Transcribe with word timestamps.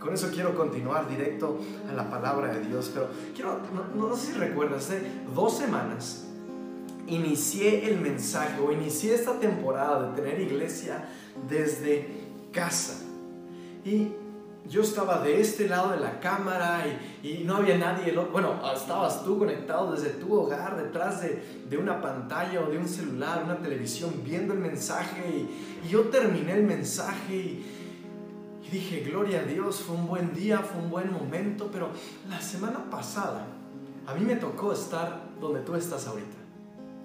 Con 0.00 0.14
eso 0.14 0.30
quiero 0.32 0.56
continuar 0.56 1.08
directo 1.08 1.58
a 1.88 1.92
la 1.92 2.08
palabra 2.08 2.54
de 2.54 2.62
Dios, 2.62 2.90
pero 2.94 3.08
quiero, 3.34 3.60
no, 3.94 4.16
sé 4.16 4.32
si 4.32 4.38
recuerdas, 4.38 4.86
hace 4.86 5.02
dos 5.34 5.58
semanas 5.58 6.24
inicié 7.06 7.90
el 7.90 8.00
mensaje 8.00 8.60
o 8.60 8.72
inicié 8.72 9.14
esta 9.14 9.38
temporada 9.38 10.08
de 10.08 10.22
tener 10.22 10.40
iglesia 10.40 11.06
desde 11.48 12.08
casa. 12.50 12.94
Y 13.84 14.12
yo 14.68 14.82
estaba 14.82 15.20
de 15.20 15.40
este 15.40 15.68
lado 15.68 15.90
de 15.90 15.98
la 15.98 16.20
cámara 16.20 16.84
y, 17.22 17.42
no 17.44 17.56
había 17.56 17.76
nadie. 17.76 18.14
Bueno, 18.32 18.60
estabas 18.74 19.22
tú 19.22 19.38
conectado 19.38 19.92
desde 19.92 20.10
tu 20.10 20.32
hogar, 20.32 20.82
detrás 20.82 21.20
de, 21.20 21.76
una 21.76 22.00
pantalla 22.00 22.62
o 22.62 22.70
de 22.70 22.78
un 22.78 22.88
celular, 22.88 23.42
una 23.44 23.58
televisión, 23.58 24.14
viendo 24.24 24.54
el 24.54 24.60
mensaje. 24.60 25.28
Y, 25.28 25.88
yo 25.90 26.02
terminé 26.04 26.54
el 26.54 26.62
mensaje 26.62 27.34
y, 27.34 27.79
y 27.79 27.79
dije, 28.70 29.00
gloria 29.00 29.40
a 29.40 29.42
Dios, 29.42 29.80
fue 29.80 29.96
un 29.96 30.06
buen 30.06 30.32
día, 30.34 30.58
fue 30.58 30.82
un 30.82 30.90
buen 30.90 31.12
momento. 31.12 31.68
Pero 31.72 31.90
la 32.28 32.40
semana 32.40 32.90
pasada, 32.90 33.46
a 34.06 34.14
mí 34.14 34.24
me 34.24 34.36
tocó 34.36 34.72
estar 34.72 35.30
donde 35.40 35.60
tú 35.60 35.74
estás 35.74 36.06
ahorita. 36.06 36.36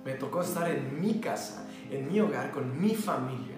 Me 0.04 0.14
tocó 0.14 0.42
estar 0.42 0.70
en 0.70 1.02
mi 1.02 1.16
casa, 1.20 1.68
en 1.90 2.08
mi 2.08 2.20
hogar, 2.20 2.52
con 2.52 2.80
mi 2.80 2.96
familia. 2.96 3.56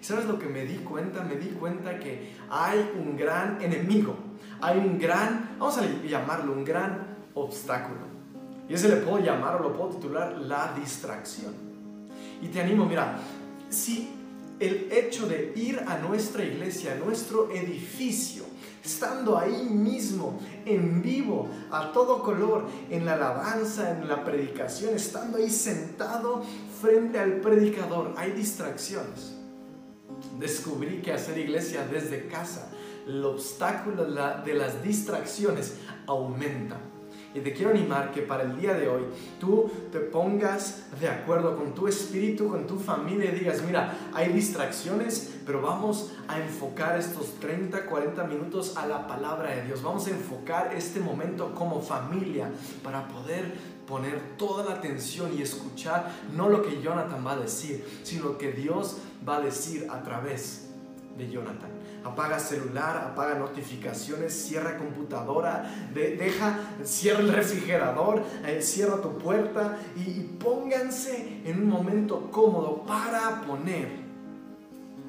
¿Sabes 0.00 0.24
lo 0.24 0.38
que 0.38 0.46
me 0.46 0.64
di 0.64 0.76
cuenta? 0.76 1.22
Me 1.22 1.36
di 1.36 1.48
cuenta 1.50 1.98
que 1.98 2.32
hay 2.48 2.90
un 2.98 3.16
gran 3.16 3.60
enemigo, 3.60 4.16
hay 4.62 4.78
un 4.78 4.98
gran, 4.98 5.56
vamos 5.58 5.76
a 5.76 5.86
llamarlo, 6.06 6.54
un 6.54 6.64
gran 6.64 7.18
obstáculo. 7.34 8.00
Y 8.66 8.74
ese 8.74 8.88
le 8.88 8.96
puedo 8.96 9.18
llamar 9.18 9.56
o 9.56 9.62
lo 9.64 9.72
puedo 9.74 9.90
titular 9.90 10.38
la 10.38 10.72
distracción. 10.74 11.52
Y 12.40 12.48
te 12.48 12.62
animo, 12.62 12.86
mira, 12.86 13.18
si 13.68 14.19
el 14.60 14.88
hecho 14.92 15.26
de 15.26 15.52
ir 15.56 15.80
a 15.86 15.98
nuestra 15.98 16.44
iglesia, 16.44 16.92
a 16.92 16.96
nuestro 16.96 17.50
edificio, 17.50 18.44
estando 18.84 19.36
ahí 19.36 19.64
mismo, 19.70 20.38
en 20.64 21.02
vivo, 21.02 21.48
a 21.70 21.92
todo 21.92 22.22
color, 22.22 22.66
en 22.90 23.04
la 23.04 23.14
alabanza, 23.14 23.90
en 23.90 24.06
la 24.06 24.24
predicación, 24.24 24.94
estando 24.94 25.38
ahí 25.38 25.50
sentado 25.50 26.42
frente 26.80 27.18
al 27.18 27.40
predicador, 27.40 28.14
hay 28.16 28.32
distracciones 28.32 29.40
descubrí 30.38 31.00
que 31.02 31.12
hacer 31.12 31.38
iglesia 31.38 31.86
desde 31.86 32.26
casa, 32.26 32.70
el 33.06 33.24
obstáculo 33.24 34.04
de 34.04 34.54
las 34.54 34.82
distracciones 34.82 35.74
aumenta. 36.06 36.78
Y 37.32 37.40
te 37.40 37.52
quiero 37.52 37.70
animar 37.70 38.10
que 38.10 38.22
para 38.22 38.42
el 38.42 38.58
día 38.58 38.74
de 38.74 38.88
hoy 38.88 39.02
tú 39.38 39.70
te 39.92 40.00
pongas 40.00 40.84
de 41.00 41.08
acuerdo 41.08 41.56
con 41.56 41.74
tu 41.74 41.86
espíritu, 41.86 42.48
con 42.48 42.66
tu 42.66 42.76
familia 42.76 43.30
y 43.30 43.38
digas, 43.38 43.62
mira, 43.62 43.96
hay 44.12 44.32
distracciones, 44.32 45.36
pero 45.46 45.62
vamos 45.62 46.12
a 46.26 46.40
enfocar 46.40 46.98
estos 46.98 47.38
30, 47.38 47.86
40 47.86 48.24
minutos 48.24 48.76
a 48.76 48.86
la 48.86 49.06
palabra 49.06 49.54
de 49.54 49.62
Dios. 49.62 49.80
Vamos 49.80 50.08
a 50.08 50.10
enfocar 50.10 50.74
este 50.74 50.98
momento 50.98 51.54
como 51.54 51.80
familia 51.80 52.50
para 52.82 53.06
poder 53.06 53.54
poner 53.86 54.36
toda 54.36 54.64
la 54.64 54.76
atención 54.76 55.30
y 55.36 55.42
escuchar 55.42 56.10
no 56.36 56.48
lo 56.48 56.62
que 56.62 56.82
Jonathan 56.82 57.24
va 57.24 57.32
a 57.32 57.36
decir, 57.36 57.84
sino 58.02 58.24
lo 58.24 58.38
que 58.38 58.50
Dios 58.50 58.98
va 59.28 59.36
a 59.36 59.40
decir 59.40 59.86
a 59.88 60.02
través 60.02 60.68
de 61.16 61.30
Jonathan. 61.30 61.70
Apaga 62.02 62.38
celular, 62.38 62.96
apaga 62.96 63.34
notificaciones, 63.34 64.32
cierra 64.32 64.78
computadora, 64.78 65.70
deja, 65.92 66.58
cierra 66.82 67.20
el 67.20 67.32
refrigerador, 67.32 68.22
eh, 68.46 68.62
cierra 68.62 69.02
tu 69.02 69.18
puerta 69.18 69.78
y, 69.96 70.20
pónganse 70.40 71.42
en 71.44 71.60
un 71.60 71.68
momento 71.68 72.30
cómodo 72.30 72.84
para 72.86 73.42
poner 73.42 73.88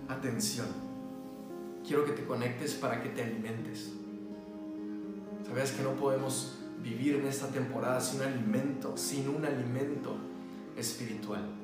atención. 0.09 0.67
Quiero 1.85 2.03
que 2.05 2.11
te 2.11 2.25
conectes 2.25 2.73
para 2.73 3.01
que 3.01 3.09
te 3.09 3.23
alimentes. 3.23 3.91
Sabes 5.47 5.71
que 5.71 5.83
no 5.83 5.91
podemos 5.91 6.59
vivir 6.83 7.15
en 7.15 7.27
esta 7.27 7.47
temporada 7.47 8.01
sin 8.01 8.21
alimento, 8.21 8.97
sin 8.97 9.29
un 9.29 9.45
alimento 9.45 10.17
espiritual. 10.77 11.61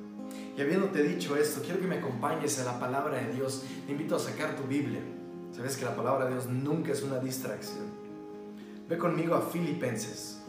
Y 0.57 0.61
habiéndote 0.61 1.03
dicho 1.03 1.35
esto, 1.35 1.61
quiero 1.61 1.79
que 1.79 1.87
me 1.87 1.97
acompañes 1.97 2.59
a 2.59 2.65
la 2.65 2.79
palabra 2.79 3.17
de 3.17 3.33
Dios. 3.33 3.63
Te 3.85 3.91
invito 3.91 4.15
a 4.15 4.19
sacar 4.19 4.55
tu 4.55 4.63
Biblia. 4.63 5.01
Sabes 5.51 5.77
que 5.77 5.85
la 5.85 5.95
palabra 5.95 6.25
de 6.25 6.33
Dios 6.33 6.47
nunca 6.47 6.91
es 6.91 7.03
una 7.03 7.19
distracción. 7.19 7.85
Ve 8.87 8.97
conmigo 8.97 9.35
a 9.35 9.41
Filipenses, 9.41 10.41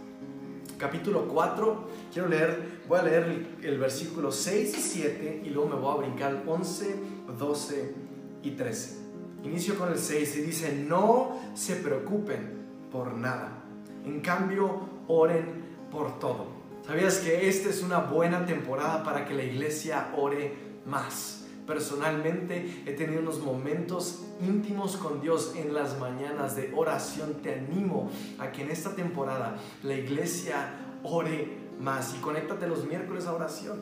capítulo 0.76 1.26
4. 1.26 1.88
Quiero 2.12 2.28
leer, 2.28 2.80
voy 2.88 2.98
a 2.98 3.02
leer 3.02 3.56
el, 3.62 3.78
versículo 3.78 4.30
6 4.30 4.78
y 4.78 4.80
7 4.80 5.42
y 5.44 5.50
luego 5.50 5.70
me 5.70 5.76
voy 5.76 5.94
a 5.94 6.06
brincar 6.06 6.42
11, 6.46 6.96
12 7.38 7.94
y 8.42 8.50
13. 8.52 8.98
Inicio 9.44 9.78
con 9.78 9.90
el 9.90 9.98
6 9.98 10.36
y 10.36 10.42
dice, 10.42 10.72
no 10.74 11.38
se 11.54 11.76
preocupen 11.76 12.66
por 12.92 13.14
nada. 13.14 13.64
En 14.04 14.20
cambio, 14.20 14.80
oren 15.08 15.66
por 15.90 16.18
todo 16.18 16.58
¿Sabías 16.88 17.18
que 17.18 17.46
esta 17.50 17.68
es 17.68 17.82
una 17.82 17.98
buena 17.98 18.46
temporada 18.46 19.04
para 19.04 19.26
que 19.26 19.34
la 19.34 19.42
iglesia 19.42 20.08
ore 20.16 20.54
más? 20.86 21.37
Personalmente 21.68 22.82
he 22.86 22.92
tenido 22.94 23.20
unos 23.20 23.40
momentos 23.40 24.24
íntimos 24.40 24.96
con 24.96 25.20
Dios 25.20 25.52
en 25.54 25.74
las 25.74 26.00
mañanas 26.00 26.56
de 26.56 26.72
oración. 26.74 27.34
Te 27.42 27.56
animo 27.56 28.10
a 28.38 28.50
que 28.50 28.62
en 28.62 28.70
esta 28.70 28.94
temporada 28.94 29.58
la 29.82 29.92
iglesia 29.92 30.70
ore 31.02 31.58
más 31.78 32.14
y 32.14 32.20
conéctate 32.20 32.66
los 32.66 32.86
miércoles 32.86 33.26
a 33.26 33.34
oración. 33.34 33.80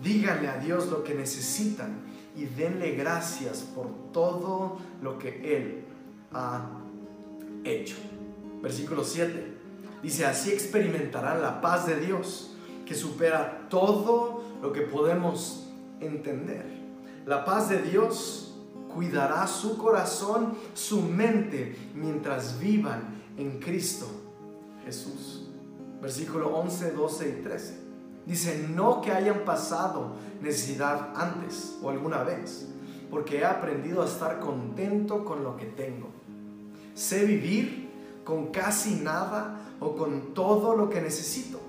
Díganle 0.00 0.46
a 0.46 0.58
Dios 0.58 0.86
lo 0.86 1.02
que 1.02 1.12
necesitan 1.12 2.02
y 2.36 2.44
denle 2.44 2.92
gracias 2.92 3.62
por 3.62 3.88
todo 4.12 4.78
lo 5.02 5.18
que 5.18 5.56
Él 5.56 5.84
ha 6.32 6.70
hecho. 7.64 7.96
Versículo 8.62 9.02
7. 9.02 9.56
Dice, 10.04 10.24
así 10.24 10.52
experimentarán 10.52 11.42
la 11.42 11.60
paz 11.60 11.88
de 11.88 11.98
Dios 11.98 12.54
que 12.86 12.94
supera 12.94 13.66
todo 13.68 14.44
lo 14.62 14.72
que 14.72 14.82
podemos 14.82 15.66
entender. 16.00 16.64
La 17.26 17.44
paz 17.44 17.68
de 17.68 17.82
Dios 17.82 18.54
cuidará 18.92 19.46
su 19.46 19.78
corazón, 19.78 20.54
su 20.74 21.02
mente, 21.02 21.76
mientras 21.94 22.58
vivan 22.58 23.22
en 23.36 23.60
Cristo 23.60 24.06
Jesús. 24.84 25.48
Versículo 26.00 26.48
11, 26.56 26.92
12 26.92 27.28
y 27.28 27.42
13. 27.42 27.80
Dice, 28.26 28.68
no 28.74 29.00
que 29.00 29.12
hayan 29.12 29.44
pasado 29.44 30.16
necesidad 30.42 31.12
antes 31.14 31.78
o 31.82 31.90
alguna 31.90 32.22
vez, 32.22 32.68
porque 33.10 33.38
he 33.38 33.44
aprendido 33.44 34.02
a 34.02 34.06
estar 34.06 34.40
contento 34.40 35.24
con 35.24 35.42
lo 35.42 35.56
que 35.56 35.66
tengo. 35.66 36.08
Sé 36.94 37.24
vivir 37.24 37.90
con 38.24 38.48
casi 38.48 38.96
nada 38.96 39.60
o 39.80 39.96
con 39.96 40.34
todo 40.34 40.76
lo 40.76 40.90
que 40.90 41.00
necesito. 41.00 41.60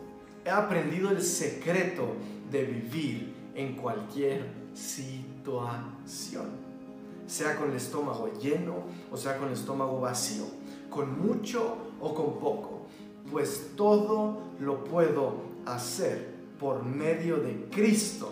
He 0.45 0.49
aprendido 0.49 1.09
el 1.09 1.21
secreto 1.21 2.13
de 2.51 2.63
vivir 2.63 3.30
en 3.61 3.75
cualquier 3.75 4.47
situación, 4.73 6.49
sea 7.27 7.55
con 7.55 7.71
el 7.71 7.77
estómago 7.77 8.29
lleno 8.41 8.83
o 9.11 9.17
sea 9.17 9.37
con 9.37 9.47
el 9.47 9.53
estómago 9.53 9.99
vacío, 9.99 10.45
con 10.89 11.21
mucho 11.21 11.77
o 11.99 12.13
con 12.13 12.39
poco, 12.39 12.87
pues 13.31 13.71
todo 13.75 14.39
lo 14.59 14.83
puedo 14.83 15.35
hacer 15.65 16.31
por 16.59 16.83
medio 16.83 17.37
de 17.37 17.67
Cristo, 17.71 18.31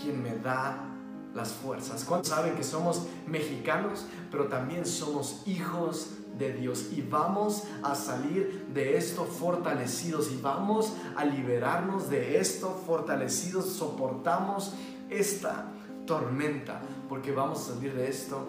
quien 0.00 0.22
me 0.22 0.36
da 0.36 0.88
las 1.34 1.52
fuerzas. 1.52 2.04
¿Cuántos 2.04 2.28
saben 2.28 2.54
que 2.54 2.64
somos 2.64 3.06
mexicanos, 3.26 4.06
pero 4.30 4.46
también 4.48 4.84
somos 4.84 5.42
hijos 5.46 6.10
de 6.38 6.52
Dios 6.52 6.86
y 6.92 7.02
vamos 7.02 7.64
a 7.82 7.94
salir 7.94 8.66
de 8.72 8.96
esto 8.96 9.24
fortalecidos 9.24 10.30
y 10.32 10.40
vamos 10.40 10.92
a 11.16 11.24
liberarnos 11.24 12.08
de 12.08 12.38
esto 12.38 12.80
fortalecidos, 12.86 13.66
soportamos 13.66 14.72
esta 15.10 15.72
tormenta 16.06 16.80
porque 17.08 17.32
vamos 17.32 17.60
a 17.60 17.74
salir 17.74 17.94
de 17.94 18.08
esto 18.08 18.46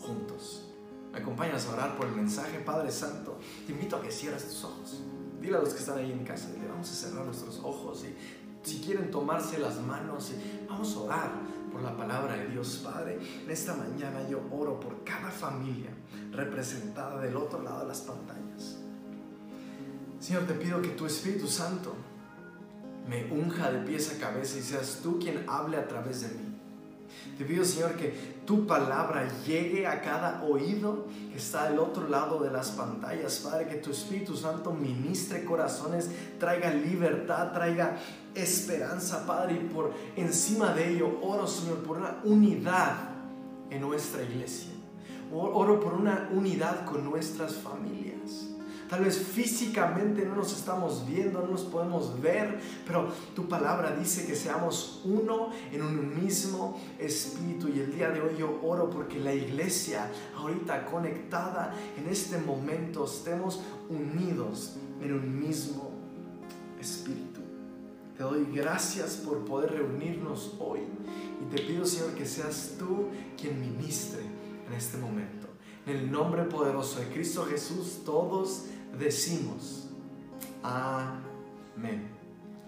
juntos. 0.00 0.68
¿Me 1.12 1.18
acompañas 1.18 1.66
a 1.66 1.74
orar 1.74 1.96
por 1.96 2.06
el 2.06 2.12
mensaje, 2.12 2.58
Padre 2.60 2.90
Santo? 2.90 3.38
Te 3.66 3.72
invito 3.72 3.96
a 3.96 4.02
que 4.02 4.10
cierres 4.10 4.48
tus 4.48 4.64
ojos. 4.64 5.02
Dile 5.40 5.56
a 5.56 5.60
los 5.60 5.74
que 5.74 5.80
están 5.80 5.98
ahí 5.98 6.10
en 6.10 6.24
casa, 6.24 6.48
le 6.58 6.68
vamos 6.68 6.90
a 6.90 6.94
cerrar 6.94 7.26
nuestros 7.26 7.58
ojos 7.64 8.04
y 8.04 8.14
si 8.62 8.80
quieren 8.80 9.10
tomarse 9.10 9.58
las 9.58 9.80
manos, 9.80 10.30
y 10.30 10.66
vamos 10.68 10.94
a 10.96 11.00
orar 11.00 11.30
por 11.72 11.82
la 11.82 11.96
palabra 11.96 12.36
de 12.36 12.48
Dios, 12.48 12.82
Padre. 12.84 13.18
En 13.44 13.50
esta 13.50 13.74
mañana 13.74 14.28
yo 14.28 14.40
oro 14.52 14.78
por 14.78 15.02
cada 15.02 15.30
familia 15.30 15.90
representada 16.30 17.20
del 17.20 17.36
otro 17.36 17.62
lado 17.62 17.80
de 17.80 17.88
las 17.88 18.02
pantallas. 18.02 18.78
Señor, 20.20 20.44
te 20.46 20.54
pido 20.54 20.80
que 20.82 20.90
tu 20.90 21.06
Espíritu 21.06 21.48
Santo 21.48 21.96
me 23.08 23.32
unja 23.32 23.72
de 23.72 23.80
pies 23.80 24.14
a 24.14 24.20
cabeza 24.20 24.58
y 24.58 24.62
seas 24.62 25.00
tú 25.02 25.18
quien 25.18 25.44
hable 25.48 25.76
a 25.76 25.88
través 25.88 26.20
de 26.20 26.28
mí. 26.28 26.51
Te 27.36 27.44
pido, 27.44 27.64
Señor, 27.64 27.96
que 27.96 28.42
tu 28.46 28.66
palabra 28.66 29.26
llegue 29.46 29.86
a 29.86 30.00
cada 30.00 30.42
oído 30.44 31.06
que 31.30 31.38
está 31.38 31.68
del 31.68 31.78
otro 31.78 32.08
lado 32.08 32.42
de 32.42 32.50
las 32.50 32.70
pantallas. 32.70 33.38
Padre, 33.38 33.68
que 33.68 33.76
tu 33.76 33.90
Espíritu 33.90 34.36
Santo 34.36 34.72
ministre 34.72 35.44
corazones, 35.44 36.10
traiga 36.38 36.70
libertad, 36.70 37.52
traiga 37.52 37.96
esperanza, 38.34 39.26
Padre. 39.26 39.54
Y 39.54 39.72
por 39.72 39.92
encima 40.16 40.72
de 40.74 40.94
ello, 40.94 41.18
oro, 41.22 41.46
Señor, 41.46 41.78
por 41.78 41.98
una 41.98 42.20
unidad 42.24 42.96
en 43.70 43.80
nuestra 43.80 44.22
iglesia 44.22 44.72
oro 45.32 45.80
por 45.80 45.94
una 45.94 46.28
unidad 46.32 46.84
con 46.84 47.04
nuestras 47.04 47.54
familias. 47.54 48.48
Tal 48.92 49.04
vez 49.04 49.16
físicamente 49.16 50.22
no 50.26 50.36
nos 50.36 50.52
estamos 50.52 51.06
viendo, 51.06 51.40
no 51.40 51.46
nos 51.46 51.62
podemos 51.62 52.20
ver, 52.20 52.60
pero 52.86 53.08
tu 53.34 53.48
palabra 53.48 53.96
dice 53.96 54.26
que 54.26 54.36
seamos 54.36 55.00
uno 55.06 55.48
en 55.72 55.80
un 55.80 56.22
mismo 56.22 56.78
espíritu. 56.98 57.68
Y 57.68 57.80
el 57.80 57.94
día 57.94 58.10
de 58.10 58.20
hoy 58.20 58.36
yo 58.38 58.60
oro 58.62 58.90
porque 58.90 59.18
la 59.18 59.32
iglesia 59.32 60.10
ahorita 60.36 60.84
conectada 60.84 61.72
en 61.96 62.06
este 62.06 62.36
momento 62.36 63.06
estemos 63.06 63.62
unidos 63.88 64.76
en 65.00 65.14
un 65.14 65.40
mismo 65.40 65.90
espíritu. 66.78 67.40
Te 68.18 68.24
doy 68.24 68.46
gracias 68.52 69.22
por 69.24 69.42
poder 69.46 69.72
reunirnos 69.72 70.56
hoy 70.60 70.80
y 71.40 71.56
te 71.56 71.62
pido 71.62 71.86
Señor 71.86 72.10
que 72.10 72.26
seas 72.26 72.74
tú 72.78 73.08
quien 73.40 73.58
ministre 73.58 74.20
en 74.66 74.74
este 74.74 74.98
momento. 74.98 75.48
En 75.86 75.96
el 75.96 76.12
nombre 76.12 76.44
poderoso 76.44 77.00
de 77.00 77.06
Cristo 77.06 77.46
Jesús 77.46 78.02
todos 78.04 78.66
decimos 78.98 79.88
amén. 80.62 82.10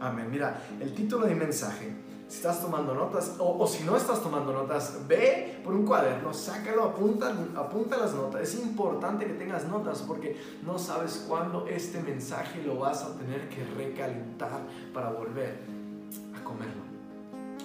Amén. 0.01 0.31
Mira, 0.31 0.61
el 0.81 0.93
título 0.93 1.27
de 1.27 1.35
mi 1.35 1.41
mensaje, 1.41 1.93
si 2.29 2.37
estás 2.37 2.61
tomando 2.61 2.95
notas 2.95 3.37
o, 3.39 3.67
si 3.67 3.85
no 3.85 3.97
estás 3.97 4.23
tomando 4.23 4.53
notas, 4.53 4.99
ve 5.07 5.61
por 5.65 5.75
un 5.75 5.87
cuaderno, 5.87 6.35
sácalo, 6.35 6.85
apunta, 6.85 7.35
apunta 7.55 7.97
las 7.97 8.13
notas. 8.13 8.43
Es 8.43 8.55
importante 8.61 9.25
que 9.27 9.35
tengas 9.35 9.67
notas 9.67 10.03
porque 10.03 10.37
no 10.65 10.79
sabes 10.79 11.25
cuándo 11.29 11.67
este 11.67 12.01
mensaje 12.03 12.63
lo 12.63 12.77
vas 12.77 13.03
a 13.03 13.17
tener 13.17 13.49
que 13.49 13.65
recalentar 13.65 14.61
para 14.93 15.11
volver 15.11 15.61
a 16.39 16.45
comerlo. 16.45 16.83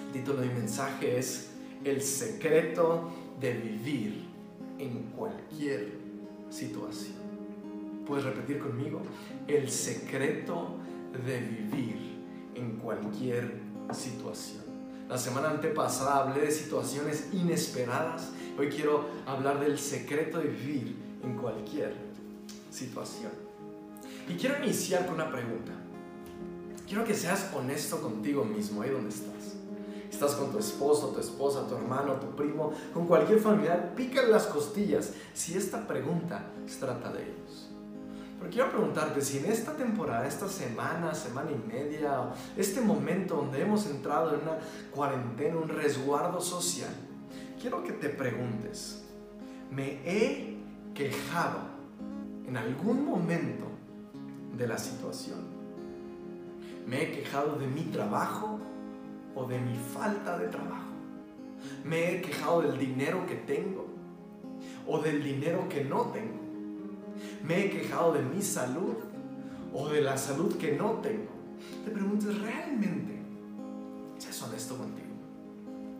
El 0.06 0.12
título 0.12 0.40
de 0.40 0.46
mi 0.48 0.54
mensaje 0.54 1.18
es 1.18 1.50
El 1.84 2.00
secreto 2.00 3.10
de 3.40 3.52
vivir 3.54 4.28
en 4.78 5.10
cualquier 5.16 5.92
situación. 6.48 7.19
¿Puedes 8.10 8.24
repetir 8.24 8.58
conmigo? 8.58 9.02
El 9.46 9.70
secreto 9.70 10.78
de 11.24 11.38
vivir 11.38 12.18
en 12.56 12.72
cualquier 12.78 13.60
situación. 13.92 14.64
La 15.08 15.16
semana 15.16 15.50
antepasada 15.50 16.16
hablé 16.16 16.40
de 16.40 16.50
situaciones 16.50 17.28
inesperadas. 17.32 18.32
Hoy 18.58 18.68
quiero 18.68 19.04
hablar 19.28 19.60
del 19.60 19.78
secreto 19.78 20.38
de 20.38 20.48
vivir 20.48 20.96
en 21.22 21.36
cualquier 21.36 21.94
situación. 22.72 23.30
Y 24.28 24.34
quiero 24.34 24.60
iniciar 24.60 25.06
con 25.06 25.14
una 25.14 25.30
pregunta. 25.30 25.70
Quiero 26.88 27.04
que 27.04 27.14
seas 27.14 27.52
honesto 27.54 28.02
contigo 28.02 28.44
mismo, 28.44 28.82
ahí 28.82 28.90
donde 28.90 29.10
estás. 29.10 29.54
Estás 30.10 30.32
con 30.32 30.50
tu 30.50 30.58
esposo, 30.58 31.10
tu 31.10 31.20
esposa, 31.20 31.64
tu 31.68 31.76
hermano, 31.76 32.14
tu 32.14 32.34
primo, 32.34 32.72
con 32.92 33.06
cualquier 33.06 33.38
familiar, 33.38 33.94
pícale 33.94 34.26
las 34.26 34.46
costillas 34.46 35.12
si 35.32 35.56
esta 35.56 35.86
pregunta 35.86 36.50
se 36.66 36.80
trata 36.80 37.12
de 37.12 37.22
ellos. 37.22 37.69
Pero 38.40 38.50
quiero 38.50 38.70
preguntarte 38.70 39.20
si 39.20 39.36
en 39.38 39.52
esta 39.52 39.76
temporada, 39.76 40.26
esta 40.26 40.48
semana, 40.48 41.14
semana 41.14 41.50
y 41.50 41.70
media, 41.70 42.32
este 42.56 42.80
momento 42.80 43.36
donde 43.36 43.60
hemos 43.60 43.84
entrado 43.86 44.34
en 44.34 44.40
una 44.40 44.58
cuarentena, 44.90 45.58
un 45.58 45.68
resguardo 45.68 46.40
social, 46.40 46.88
quiero 47.60 47.84
que 47.84 47.92
te 47.92 48.08
preguntes, 48.08 49.04
¿me 49.70 50.00
he 50.06 50.56
quejado 50.94 51.58
en 52.46 52.56
algún 52.56 53.04
momento 53.04 53.66
de 54.56 54.66
la 54.66 54.78
situación? 54.78 55.40
¿Me 56.86 57.02
he 57.02 57.12
quejado 57.12 57.56
de 57.56 57.66
mi 57.66 57.82
trabajo 57.82 58.58
o 59.34 59.44
de 59.44 59.58
mi 59.58 59.76
falta 59.76 60.38
de 60.38 60.48
trabajo? 60.48 60.88
¿Me 61.84 62.14
he 62.14 62.22
quejado 62.22 62.62
del 62.62 62.78
dinero 62.78 63.26
que 63.26 63.34
tengo 63.34 63.86
o 64.86 64.98
del 64.98 65.22
dinero 65.22 65.68
que 65.68 65.84
no 65.84 66.06
tengo? 66.06 66.39
Me 67.42 67.66
he 67.66 67.70
quejado 67.70 68.12
de 68.12 68.22
mi 68.22 68.42
salud 68.42 68.94
o 69.72 69.88
de 69.88 70.00
la 70.00 70.16
salud 70.16 70.56
que 70.56 70.72
no 70.72 70.92
tengo. 71.02 71.30
Te 71.84 71.90
preguntas, 71.90 72.38
¿realmente? 72.38 73.18
Seas 74.18 74.42
honesto 74.42 74.76
contigo. 74.76 75.08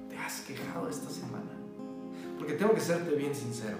¿Te 0.08 0.16
has 0.16 0.40
quejado 0.40 0.88
esta 0.88 1.10
semana? 1.10 1.50
Porque 2.38 2.54
tengo 2.54 2.74
que 2.74 2.80
serte 2.80 3.14
bien 3.14 3.34
sincero. 3.34 3.76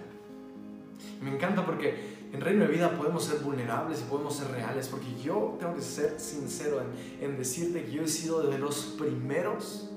me 1.23 1.35
encanta 1.35 1.65
porque 1.65 2.19
en 2.33 2.41
Reino 2.41 2.65
de 2.65 2.71
Vida 2.71 2.97
podemos 2.97 3.25
ser 3.25 3.41
vulnerables 3.41 4.01
y 4.01 4.05
podemos 4.05 4.37
ser 4.37 4.49
reales, 4.51 4.89
porque 4.89 5.21
yo 5.23 5.57
tengo 5.59 5.75
que 5.75 5.83
ser 5.83 6.21
sincero 6.21 6.81
en, 6.81 7.25
en 7.25 7.37
decirte 7.37 7.85
que 7.85 7.91
yo 7.91 8.03
he 8.03 8.09
sido 8.09 8.43
de 8.43 8.59
los 8.59 8.95
primeros 8.99 9.91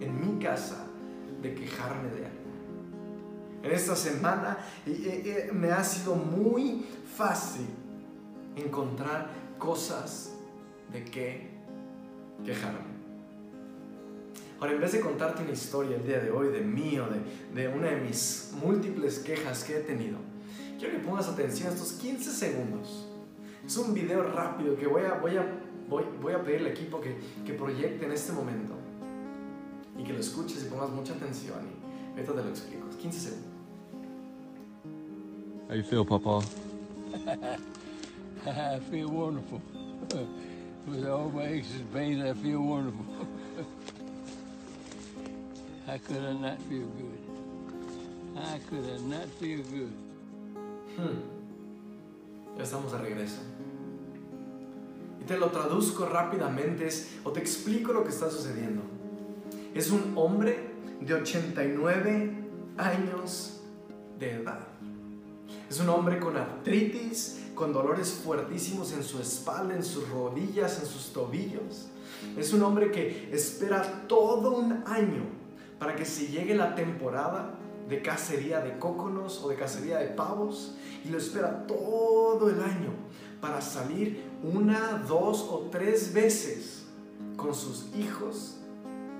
en 0.00 0.20
mi 0.20 0.42
casa 0.42 0.86
de 1.42 1.54
quejarme 1.54 2.08
de 2.10 2.26
algo 2.26 2.35
en 3.66 3.72
esta 3.72 3.96
semana 3.96 4.58
me 5.52 5.72
ha 5.72 5.82
sido 5.82 6.14
muy 6.14 6.86
fácil 7.16 7.66
encontrar 8.54 9.28
cosas 9.58 10.32
de 10.92 11.04
qué 11.04 11.50
quejarme. 12.44 12.96
Ahora, 14.60 14.72
en 14.72 14.80
vez 14.80 14.92
de 14.92 15.00
contarte 15.00 15.42
una 15.42 15.52
historia 15.52 15.96
el 15.96 16.06
día 16.06 16.20
de 16.20 16.30
hoy 16.30 16.48
de 16.48 16.60
mí 16.60 16.98
o 16.98 17.06
de, 17.08 17.20
de 17.54 17.68
una 17.68 17.88
de 17.88 18.00
mis 18.00 18.52
múltiples 18.62 19.18
quejas 19.18 19.64
que 19.64 19.78
he 19.78 19.80
tenido, 19.80 20.18
quiero 20.78 20.94
que 20.96 21.04
pongas 21.04 21.28
atención 21.28 21.68
a 21.68 21.72
estos 21.72 21.92
15 21.92 22.30
segundos. 22.30 23.08
Es 23.66 23.76
un 23.76 23.92
video 23.92 24.22
rápido 24.22 24.76
que 24.76 24.86
voy 24.86 25.02
a, 25.02 25.14
voy 25.14 25.36
a, 25.36 25.44
voy, 25.88 26.04
voy 26.22 26.32
a 26.32 26.42
pedirle 26.42 26.70
al 26.70 26.76
equipo 26.76 27.00
que, 27.00 27.16
que 27.44 27.52
proyecte 27.52 28.06
en 28.06 28.12
este 28.12 28.32
momento 28.32 28.74
y 29.98 30.04
que 30.04 30.12
lo 30.12 30.20
escuches 30.20 30.62
y 30.62 30.66
pongas 30.66 30.90
mucha 30.90 31.14
atención 31.14 31.58
y 31.66 32.20
ahorita 32.20 32.32
te 32.32 32.42
lo 32.42 32.48
explico. 32.48 32.88
15 32.96 33.20
segundos. 33.20 33.55
How 35.68 35.74
you 35.74 35.82
feel, 35.82 36.04
Papa? 36.04 36.46
I 38.46 38.78
feel 38.88 39.08
wonderful. 39.08 39.60
With 40.86 41.04
all 41.08 41.28
my 41.28 41.44
aches 41.44 41.72
and 41.72 41.92
pains, 41.92 42.22
I 42.24 42.34
feel 42.34 42.60
wonderful. 42.60 43.04
How 45.86 45.98
could 45.98 46.22
I 46.22 46.34
not 46.34 46.62
feel 46.68 46.86
good? 46.86 47.18
How 48.36 48.58
could 48.70 48.84
I 48.84 48.98
not 49.08 49.28
feel 49.40 49.62
good? 49.62 49.92
Hmm. 50.96 51.18
Ya 52.56 52.62
estamos 52.62 52.92
de 52.92 52.98
regreso. 52.98 53.40
Y 55.20 55.24
te 55.24 55.36
lo 55.36 55.48
traduzco 55.48 56.06
rápidamente 56.06 56.88
o 57.24 57.32
te 57.32 57.40
explico 57.40 57.92
lo 57.92 58.04
que 58.04 58.10
está 58.10 58.30
sucediendo. 58.30 58.82
Es 59.74 59.90
un 59.90 60.12
hombre 60.14 60.70
de 61.00 61.14
89 61.14 62.34
años 62.78 63.60
de 64.20 64.30
edad. 64.30 64.75
Es 65.68 65.80
un 65.80 65.88
hombre 65.88 66.20
con 66.20 66.36
artritis, 66.36 67.40
con 67.54 67.72
dolores 67.72 68.20
fuertísimos 68.24 68.92
en 68.92 69.02
su 69.02 69.20
espalda, 69.20 69.74
en 69.74 69.82
sus 69.82 70.08
rodillas, 70.08 70.80
en 70.80 70.86
sus 70.86 71.12
tobillos. 71.12 71.88
Es 72.36 72.52
un 72.52 72.62
hombre 72.62 72.90
que 72.90 73.30
espera 73.32 74.06
todo 74.06 74.52
un 74.52 74.84
año 74.86 75.24
para 75.78 75.96
que 75.96 76.04
se 76.04 76.28
llegue 76.28 76.54
la 76.54 76.74
temporada 76.74 77.54
de 77.88 78.02
cacería 78.02 78.60
de 78.60 78.78
cóconos 78.78 79.42
o 79.42 79.48
de 79.48 79.56
cacería 79.56 79.98
de 79.98 80.08
pavos 80.08 80.74
y 81.04 81.08
lo 81.08 81.18
espera 81.18 81.66
todo 81.66 82.48
el 82.48 82.60
año 82.60 82.90
para 83.40 83.60
salir 83.60 84.24
una, 84.42 85.04
dos 85.06 85.46
o 85.50 85.68
tres 85.70 86.12
veces 86.12 86.84
con 87.36 87.54
sus 87.54 87.86
hijos 87.96 88.56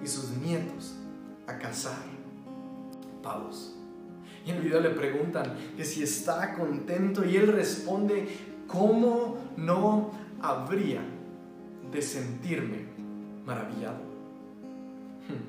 y 0.02 0.06
sus 0.06 0.30
nietos 0.30 0.94
a 1.46 1.58
cazar 1.58 2.02
pavos. 3.22 3.75
Y 4.46 4.50
en 4.50 4.58
el 4.58 4.62
video 4.62 4.80
le 4.80 4.90
preguntan 4.90 5.56
que 5.76 5.84
si 5.84 6.04
está 6.04 6.54
contento 6.54 7.24
y 7.24 7.36
él 7.36 7.48
responde, 7.48 8.28
¿cómo 8.68 9.38
no 9.56 10.12
habría 10.40 11.00
de 11.90 12.00
sentirme 12.00 12.84
maravillado? 13.44 13.98
Hmm. 15.28 15.42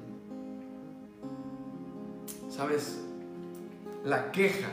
¿Sabes? 2.49 3.03
La 4.03 4.31
queja 4.31 4.69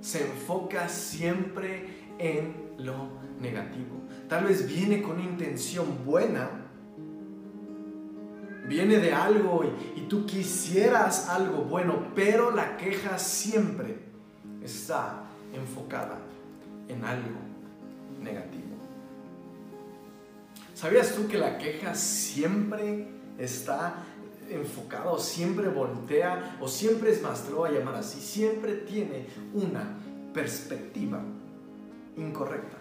se 0.00 0.22
enfoca 0.22 0.88
siempre 0.88 1.86
en 2.18 2.52
lo 2.78 3.10
negativo. 3.40 4.00
Tal 4.28 4.46
vez 4.46 4.66
viene 4.66 5.02
con 5.02 5.20
una 5.20 5.24
intención 5.24 6.04
buena, 6.04 6.65
viene 8.68 8.98
de 8.98 9.12
algo 9.12 9.64
y, 9.96 10.00
tú 10.06 10.24
quisieras 10.24 11.28
algo 11.28 11.64
bueno, 11.64 12.12
pero 12.14 12.52
la 12.52 12.76
queja 12.76 13.18
siempre 13.18 13.98
está 14.62 15.24
enfocada 15.52 16.18
en 16.88 17.04
algo 17.04 17.40
negativo. 18.22 18.62
¿Sabías 20.74 21.12
tú 21.12 21.26
que 21.26 21.38
la 21.38 21.58
queja 21.58 21.96
siempre 21.96 23.08
está 23.36 23.94
enfocada 24.48 25.10
o 25.10 25.18
siempre 25.18 25.66
voltea 25.66 26.56
o 26.60 26.68
siempre 26.68 27.10
es 27.10 27.20
más, 27.20 27.42
te 27.42 27.52
a 27.52 27.70
llamar 27.70 27.96
así, 27.96 28.20
siempre 28.20 28.74
tiene 28.74 29.26
una 29.54 29.98
perspectiva 30.32 31.20
incorrecta? 32.16 32.76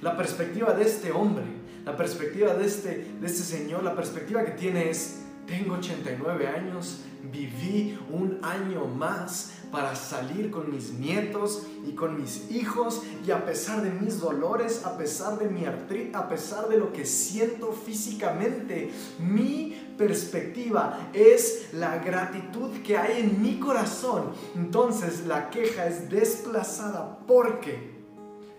La 0.00 0.16
perspectiva 0.16 0.72
de 0.74 0.84
este 0.84 1.10
hombre 1.10 1.59
la 1.90 1.96
perspectiva 1.96 2.54
de 2.54 2.66
este, 2.66 3.16
de 3.20 3.26
este 3.26 3.42
señor, 3.42 3.82
la 3.82 3.96
perspectiva 3.96 4.44
que 4.44 4.52
tiene 4.52 4.90
es, 4.90 5.22
tengo 5.44 5.74
89 5.74 6.46
años, 6.46 7.00
viví 7.32 7.98
un 8.10 8.38
año 8.44 8.84
más 8.84 9.54
para 9.72 9.96
salir 9.96 10.52
con 10.52 10.72
mis 10.72 10.92
nietos 10.92 11.66
y 11.84 11.96
con 11.96 12.16
mis 12.16 12.48
hijos 12.52 13.02
y 13.26 13.32
a 13.32 13.44
pesar 13.44 13.82
de 13.82 13.90
mis 13.90 14.20
dolores, 14.20 14.84
a 14.84 14.96
pesar 14.96 15.36
de 15.40 15.48
mi 15.48 15.64
artritis, 15.64 16.14
a 16.14 16.28
pesar 16.28 16.68
de 16.68 16.76
lo 16.76 16.92
que 16.92 17.04
siento 17.04 17.72
físicamente, 17.72 18.92
mi 19.18 19.76
perspectiva 19.98 21.10
es 21.12 21.70
la 21.72 21.98
gratitud 21.98 22.70
que 22.84 22.96
hay 22.96 23.22
en 23.22 23.42
mi 23.42 23.58
corazón. 23.58 24.30
Entonces 24.54 25.26
la 25.26 25.50
queja 25.50 25.88
es 25.88 26.08
desplazada 26.08 27.18
porque 27.26 27.98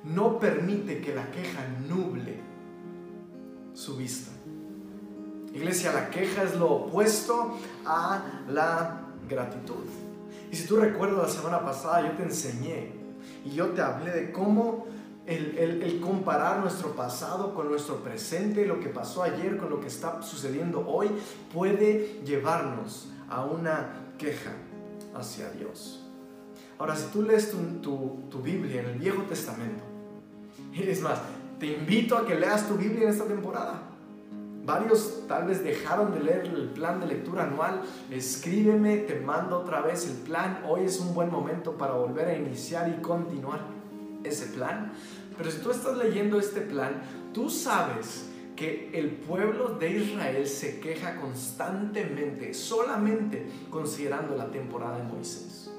no 0.04 0.38
permite 0.38 1.00
que 1.00 1.16
la 1.16 1.32
queja 1.32 1.66
nuble 1.88 2.51
su 3.74 3.96
vista. 3.98 4.32
Iglesia, 5.54 5.92
la 5.92 6.10
queja 6.10 6.44
es 6.44 6.56
lo 6.56 6.72
opuesto 6.72 7.58
a 7.86 8.44
la 8.50 9.02
gratitud. 9.28 9.86
Y 10.52 10.56
si 10.56 10.68
tú 10.68 10.78
recuerdas 10.78 11.18
la 11.18 11.30
semana 11.30 11.66
pasada, 11.66 12.08
yo 12.08 12.16
te 12.18 12.24
enseñé 12.24 12.92
y 13.46 13.52
yo 13.52 13.70
te 13.70 13.82
hablé 13.82 14.12
de 14.12 14.32
cómo 14.32 14.88
el, 15.26 16.00
comparar 16.02 16.60
nuestro 16.60 16.96
pasado 16.96 17.54
con 17.54 17.70
nuestro 17.70 17.98
presente, 17.98 18.66
lo 18.66 18.80
que 18.80 18.90
pasó 18.90 19.24
ayer 19.24 19.58
con 19.58 19.70
lo 19.70 19.80
que 19.80 19.88
está 19.88 20.22
sucediendo 20.22 20.86
hoy, 20.88 21.10
puede 21.54 22.22
llevarnos 22.26 23.10
a 23.30 23.46
una 23.46 24.14
queja 24.18 24.52
hacia 25.16 25.50
Dios. 25.52 26.06
Ahora, 26.78 26.96
si 26.96 27.06
tú 27.12 27.22
lees 27.22 27.52
tu, 27.52 28.20
tu 28.30 28.42
Biblia 28.42 28.82
en 28.82 28.88
el 28.88 28.98
Viejo 28.98 29.22
Testamento, 29.24 29.84
es 30.74 31.02
más, 31.02 31.20
te 31.62 31.68
invito 31.68 32.18
a 32.18 32.26
que 32.26 32.34
leas 32.34 32.68
tu 32.68 32.74
Biblia 32.74 33.04
en 33.04 33.10
esta 33.10 33.26
temporada. 33.26 33.84
Varios 34.66 35.28
tal 35.28 35.46
vez 35.46 35.64
dejaron 35.64 36.12
de 36.12 36.20
leer 36.20 36.46
el 36.48 36.70
plan 36.70 37.00
de 37.00 37.06
lectura 37.06 37.44
anual. 37.44 37.84
Escríbeme, 38.10 38.98
te 38.98 39.20
mando 39.20 39.60
otra 39.60 39.82
vez 39.82 40.08
el 40.08 40.16
plan. 40.24 40.64
Hoy 40.68 40.86
es 40.86 41.00
un 41.00 41.14
buen 41.14 41.30
momento 41.30 41.78
para 41.78 41.94
volver 41.94 42.30
a 42.30 42.36
iniciar 42.36 42.90
y 42.90 43.00
continuar 43.00 43.60
ese 44.24 44.48
plan. 44.48 44.92
Pero 45.38 45.52
si 45.52 45.60
tú 45.60 45.70
estás 45.70 45.96
leyendo 45.98 46.40
este 46.40 46.62
plan, 46.62 47.04
tú 47.32 47.48
sabes 47.52 48.26
que 48.56 48.90
el 48.94 49.12
pueblo 49.12 49.76
de 49.76 49.92
Israel 49.92 50.48
se 50.48 50.80
queja 50.80 51.18
constantemente, 51.18 52.56
solamente 52.56 53.46
considerando 53.70 54.36
la 54.36 54.50
temporada 54.50 54.98
de 54.98 55.04
Moisés. 55.04 55.70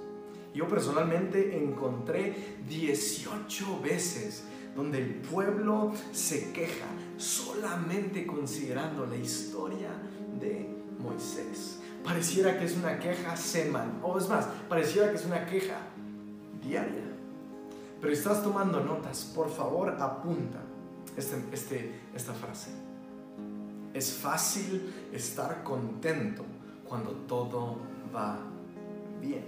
Yo 0.55 0.69
personalmente 0.69 1.59
encontré 1.59 2.37
18 2.69 3.81
veces 3.81 4.45
donde 4.75 4.99
el 4.99 5.15
pueblo 5.17 5.93
se 6.13 6.53
queja 6.53 6.87
solamente 7.17 8.27
considerando 8.27 9.07
la 9.07 9.17
historia 9.17 9.91
de 10.41 10.69
Moisés. 10.99 11.79
Pareciera 12.05 12.59
que 12.59 12.65
es 12.65 12.77
una 12.77 12.99
queja 12.99 13.37
semanal, 13.37 14.01
o 14.03 14.19
es 14.19 14.29
más, 14.29 14.47
pareciera 14.69 15.11
que 15.11 15.17
es 15.17 15.25
una 15.25 15.47
queja 15.47 15.79
diaria. 16.63 17.03
Pero 18.01 18.13
estás 18.13 18.43
tomando 18.43 18.81
notas, 18.81 19.31
por 19.35 19.49
favor 19.49 19.91
apunta 20.01 20.59
este, 21.17 21.37
este, 21.53 22.01
esta 22.15 22.33
frase. 22.33 22.71
Es 23.95 24.13
fácil 24.15 24.93
estar 25.13 25.63
contento 25.63 26.45
cuando 26.89 27.11
todo 27.29 27.77
va 28.15 28.39
bien. 29.21 29.45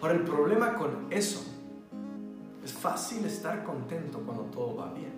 Ahora 0.00 0.14
el 0.14 0.22
problema 0.22 0.74
con 0.74 1.06
eso 1.10 1.44
es 2.66 2.72
fácil 2.72 3.24
estar 3.24 3.62
contento 3.62 4.18
cuando 4.18 4.42
todo 4.44 4.74
va 4.74 4.92
bien. 4.92 5.12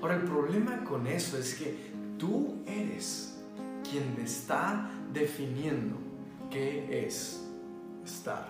Ahora, 0.00 0.14
el 0.16 0.22
problema 0.22 0.82
con 0.82 1.06
eso 1.06 1.36
es 1.36 1.54
que 1.54 1.76
tú 2.18 2.56
eres 2.66 3.38
quien 3.88 4.16
está 4.24 4.90
definiendo 5.12 5.96
qué 6.50 7.06
es 7.06 7.46
estar 8.02 8.48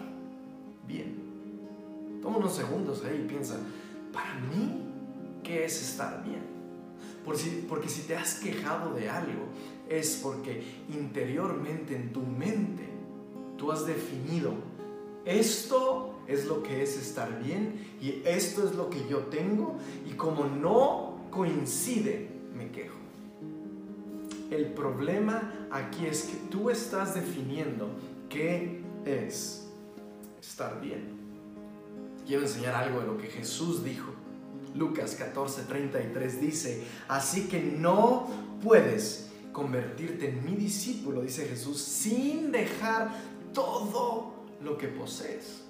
bien. 0.86 1.20
Toma 2.22 2.38
unos 2.38 2.54
segundos 2.54 3.04
ahí 3.04 3.24
y 3.24 3.28
piensa, 3.28 3.56
para 4.12 4.34
mí, 4.34 4.80
¿qué 5.42 5.64
es 5.64 5.82
estar 5.82 6.22
bien? 6.24 6.48
porque 7.68 7.88
si 7.88 8.02
te 8.02 8.16
has 8.16 8.40
quejado 8.40 8.94
de 8.94 9.08
algo, 9.08 9.44
es 9.88 10.18
porque 10.22 10.64
interiormente 10.88 11.94
en 11.94 12.12
tu 12.12 12.22
mente 12.22 12.88
tú 13.56 13.70
has 13.70 13.86
definido 13.86 14.54
esto 15.24 16.19
es 16.30 16.46
lo 16.46 16.62
que 16.62 16.82
es 16.82 16.96
estar 16.96 17.42
bien 17.42 17.74
y 18.00 18.22
esto 18.24 18.66
es 18.66 18.74
lo 18.76 18.88
que 18.88 19.06
yo 19.08 19.18
tengo 19.24 19.76
y 20.08 20.12
como 20.12 20.44
no 20.44 21.24
coincide, 21.30 22.28
me 22.56 22.70
quejo. 22.70 22.96
El 24.50 24.66
problema 24.66 25.68
aquí 25.70 26.06
es 26.06 26.22
que 26.22 26.36
tú 26.50 26.70
estás 26.70 27.14
definiendo 27.14 27.88
qué 28.28 28.80
es 29.04 29.68
estar 30.40 30.80
bien. 30.80 31.18
Quiero 32.26 32.42
enseñar 32.42 32.74
algo 32.74 33.00
de 33.00 33.06
lo 33.06 33.18
que 33.18 33.26
Jesús 33.26 33.84
dijo. 33.84 34.12
Lucas 34.74 35.18
14:33 35.18 36.40
dice, 36.40 36.84
así 37.08 37.48
que 37.48 37.60
no 37.60 38.28
puedes 38.62 39.30
convertirte 39.52 40.28
en 40.28 40.44
mi 40.44 40.54
discípulo, 40.54 41.22
dice 41.22 41.46
Jesús, 41.46 41.80
sin 41.80 42.52
dejar 42.52 43.10
todo 43.52 44.34
lo 44.62 44.78
que 44.78 44.86
posees 44.86 45.69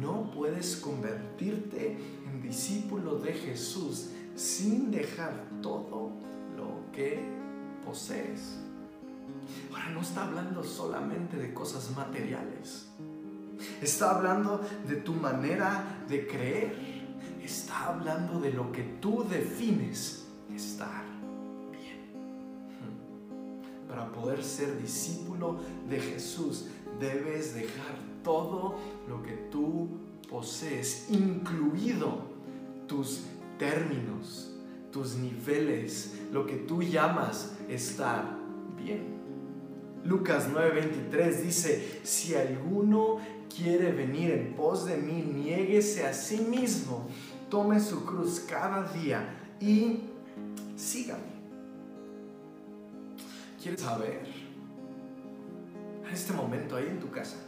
no 0.00 0.30
puedes 0.30 0.76
convertirte 0.76 1.96
en 2.26 2.42
discípulo 2.42 3.16
de 3.16 3.32
Jesús 3.32 4.10
sin 4.34 4.90
dejar 4.90 5.32
todo 5.62 6.10
lo 6.56 6.90
que 6.92 7.20
posees. 7.84 8.58
Ahora 9.70 9.90
no 9.90 10.00
está 10.00 10.24
hablando 10.24 10.64
solamente 10.64 11.36
de 11.36 11.54
cosas 11.54 11.94
materiales. 11.96 12.88
Está 13.80 14.16
hablando 14.16 14.60
de 14.86 14.96
tu 14.96 15.12
manera 15.14 16.04
de 16.08 16.26
creer. 16.26 16.76
Está 17.42 17.90
hablando 17.90 18.40
de 18.40 18.52
lo 18.52 18.72
que 18.72 18.82
tú 19.00 19.24
defines 19.28 20.26
estar 20.52 21.04
bien. 21.70 22.00
Para 23.88 24.10
poder 24.10 24.42
ser 24.42 24.80
discípulo 24.80 25.60
de 25.88 26.00
Jesús 26.00 26.66
debes 26.98 27.54
dejar 27.54 28.03
todo 28.24 28.74
lo 29.08 29.22
que 29.22 29.32
tú 29.52 29.88
posees, 30.28 31.06
incluido 31.10 32.22
tus 32.88 33.22
términos, 33.58 34.50
tus 34.90 35.14
niveles, 35.14 36.20
lo 36.32 36.44
que 36.44 36.56
tú 36.56 36.82
llamas 36.82 37.54
estar 37.68 38.36
bien. 38.76 39.14
Lucas 40.04 40.48
9:23 40.52 41.42
dice, 41.42 42.00
si 42.02 42.34
alguno 42.34 43.18
quiere 43.54 43.92
venir 43.92 44.32
en 44.32 44.54
pos 44.54 44.84
de 44.86 44.96
mí, 44.96 45.22
niéguese 45.22 46.06
a 46.06 46.12
sí 46.12 46.38
mismo, 46.38 47.06
tome 47.48 47.80
su 47.80 48.04
cruz 48.04 48.40
cada 48.40 48.92
día 48.92 49.56
y 49.60 50.00
sígame. 50.76 51.34
¿Quieres 53.62 53.80
saber? 53.80 54.26
En 56.06 56.12
este 56.12 56.32
momento 56.34 56.76
ahí 56.76 56.86
en 56.86 57.00
tu 57.00 57.10
casa, 57.10 57.38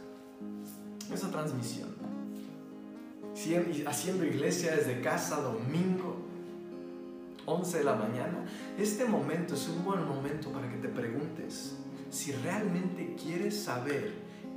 esa 1.15 1.31
transmisión. 1.31 1.89
Haciendo 3.85 4.25
iglesia 4.25 4.75
desde 4.75 4.99
casa, 5.01 5.41
domingo, 5.41 6.27
11 7.47 7.77
de 7.77 7.83
la 7.83 7.95
mañana. 7.95 8.45
Este 8.77 9.05
momento 9.05 9.55
es 9.55 9.67
un 9.69 9.83
buen 9.83 10.05
momento 10.05 10.51
para 10.51 10.69
que 10.69 10.77
te 10.77 10.89
preguntes 10.89 11.75
si 12.09 12.33
realmente 12.33 13.15
quieres 13.15 13.57
saber 13.57 14.13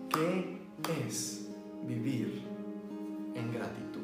qué 0.09 0.61
es 1.07 1.47
vivir 1.87 2.43
en 3.35 3.53
gratitud. 3.53 4.01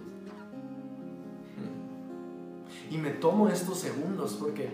Hmm. 1.57 2.95
Y 2.95 2.99
me 2.99 3.11
tomo 3.11 3.49
estos 3.49 3.79
segundos 3.79 4.35
porque 4.35 4.69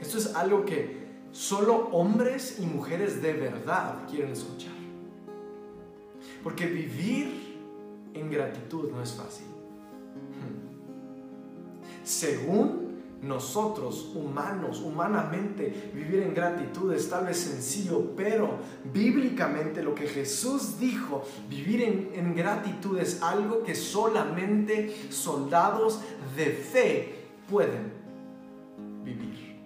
esto 0.00 0.18
es 0.18 0.34
algo 0.34 0.64
que 0.64 1.02
solo 1.30 1.88
hombres 1.92 2.58
y 2.58 2.66
mujeres 2.66 3.20
de 3.20 3.34
verdad 3.34 4.08
quieren 4.08 4.32
escuchar. 4.32 4.81
Porque 6.42 6.66
vivir 6.66 7.52
en 8.14 8.30
gratitud 8.30 8.90
no 8.90 9.02
es 9.02 9.12
fácil. 9.12 9.46
Según 12.04 12.82
nosotros, 13.22 14.10
humanos, 14.16 14.80
humanamente, 14.80 15.92
vivir 15.94 16.22
en 16.22 16.34
gratitud 16.34 16.92
es 16.92 17.08
tal 17.08 17.26
vez 17.26 17.36
sencillo, 17.36 18.16
pero 18.16 18.58
bíblicamente 18.92 19.80
lo 19.82 19.94
que 19.94 20.08
Jesús 20.08 20.80
dijo, 20.80 21.24
vivir 21.48 22.10
en, 22.14 22.34
gratitud 22.34 22.98
es 22.98 23.22
algo 23.22 23.62
que 23.62 23.76
solamente 23.76 24.92
soldados 25.10 26.00
de 26.36 26.46
fe 26.46 27.14
pueden 27.48 27.92
vivir. 29.04 29.56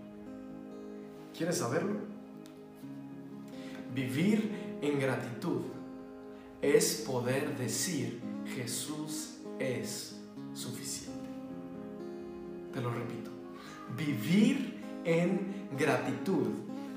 ¿Quieres 1.35 1.57
saberlo? 1.57 1.95
Vivir 3.95 4.79
en 4.83 5.01
gratitud 5.01 5.63
es 6.63 7.05
poder 7.07 7.57
decir 7.57 8.21
Jesús 8.55 9.37
es 9.59 10.17
suficiente. 10.55 11.13
Te 12.73 12.81
lo 12.81 12.91
repito, 12.91 13.31
vivir 13.97 14.75
en 15.05 15.69
gratitud 15.79 16.49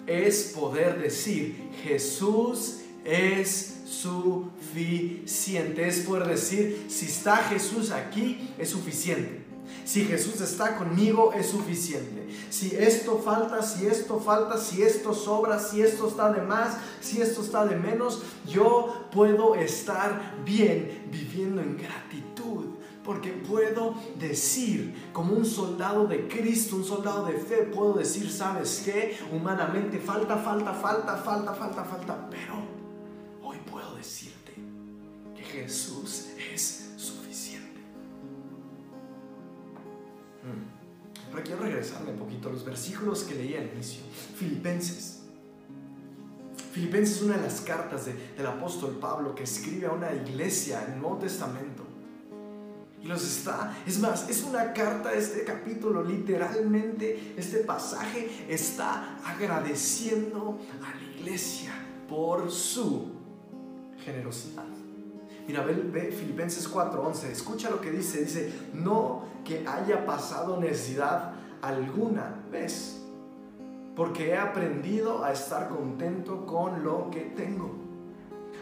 es 0.07 0.53
poder 0.55 0.99
decir, 0.99 1.69
Jesús 1.83 2.79
es 3.05 3.83
suficiente. 3.85 5.87
Es 5.87 5.99
poder 5.99 6.27
decir, 6.27 6.87
si 6.89 7.05
está 7.05 7.37
Jesús 7.37 7.91
aquí, 7.91 8.49
es 8.57 8.69
suficiente. 8.69 9.38
Si 9.85 10.05
Jesús 10.05 10.39
está 10.41 10.77
conmigo, 10.77 11.33
es 11.33 11.47
suficiente. 11.47 12.27
Si 12.49 12.75
esto 12.75 13.17
falta, 13.17 13.61
si 13.63 13.87
esto 13.87 14.19
falta, 14.19 14.57
si 14.57 14.83
esto 14.83 15.13
sobra, 15.13 15.59
si 15.59 15.81
esto 15.81 16.07
está 16.07 16.31
de 16.31 16.41
más, 16.41 16.77
si 17.01 17.21
esto 17.21 17.41
está 17.41 17.65
de 17.65 17.75
menos, 17.75 18.21
yo 18.47 19.07
puedo 19.11 19.55
estar 19.55 20.35
bien 20.45 21.07
viviendo 21.11 21.61
en 21.61 21.77
gratitud. 21.77 22.65
Porque 23.03 23.31
puedo 23.31 23.95
decir, 24.19 25.09
como 25.13 25.33
un 25.33 25.45
soldado 25.45 26.05
de 26.05 26.27
Cristo, 26.27 26.75
un 26.75 26.85
soldado 26.85 27.25
de 27.25 27.33
fe, 27.33 27.63
puedo 27.63 27.93
decir, 27.93 28.29
¿sabes 28.29 28.83
qué? 28.85 29.17
Humanamente 29.31 29.99
falta, 29.99 30.37
falta, 30.37 30.73
falta, 30.73 31.17
falta, 31.17 31.53
falta, 31.55 31.83
falta. 31.83 32.29
Pero 32.29 32.55
hoy 33.41 33.57
puedo 33.69 33.95
decirte 33.95 34.53
que 35.35 35.43
Jesús 35.43 36.27
es 36.53 36.91
suficiente. 36.97 37.18
Pero 41.31 41.43
quiero 41.43 41.61
regresarme 41.61 42.11
un 42.11 42.17
poquito 42.17 42.49
a 42.49 42.51
los 42.51 42.65
versículos 42.65 43.23
que 43.23 43.35
leí 43.35 43.55
al 43.55 43.67
inicio. 43.73 44.01
Filipenses. 44.35 45.19
Filipenses 46.71 47.17
es 47.17 47.21
una 47.23 47.37
de 47.37 47.43
las 47.43 47.61
cartas 47.61 48.05
del 48.05 48.45
apóstol 48.45 48.97
Pablo 48.99 49.35
que 49.35 49.43
escribe 49.43 49.87
a 49.87 49.91
una 49.91 50.13
iglesia 50.13 50.83
en 50.85 50.93
el 50.93 50.99
Nuevo 51.01 51.17
Testamento. 51.17 51.83
Y 53.01 53.07
los 53.07 53.23
está, 53.23 53.77
es 53.87 53.97
más, 53.99 54.29
es 54.29 54.43
una 54.43 54.73
carta, 54.73 55.13
este 55.13 55.45
capítulo, 55.45 56.03
literalmente, 56.03 57.33
este 57.37 57.59
pasaje 57.59 58.45
está 58.49 59.17
agradeciendo 59.23 60.59
a 60.83 60.95
la 60.95 61.01
iglesia 61.17 61.71
por 62.09 62.51
su 62.51 63.11
generosidad. 64.03 64.78
Mira, 65.49 65.63
ve, 65.63 65.73
ve 65.73 66.11
Filipenses 66.11 66.67
4:11, 66.67 67.31
escucha 67.31 67.71
lo 67.71 67.81
que 67.81 67.89
dice, 67.89 68.23
dice, 68.23 68.53
no 68.71 69.23
que 69.43 69.67
haya 69.67 70.05
pasado 70.05 70.59
necesidad 70.59 71.31
alguna 71.63 72.35
vez, 72.51 73.01
porque 73.95 74.27
he 74.29 74.37
aprendido 74.37 75.23
a 75.23 75.31
estar 75.31 75.69
contento 75.69 76.45
con 76.45 76.83
lo 76.83 77.09
que 77.09 77.21
tengo. 77.21 77.71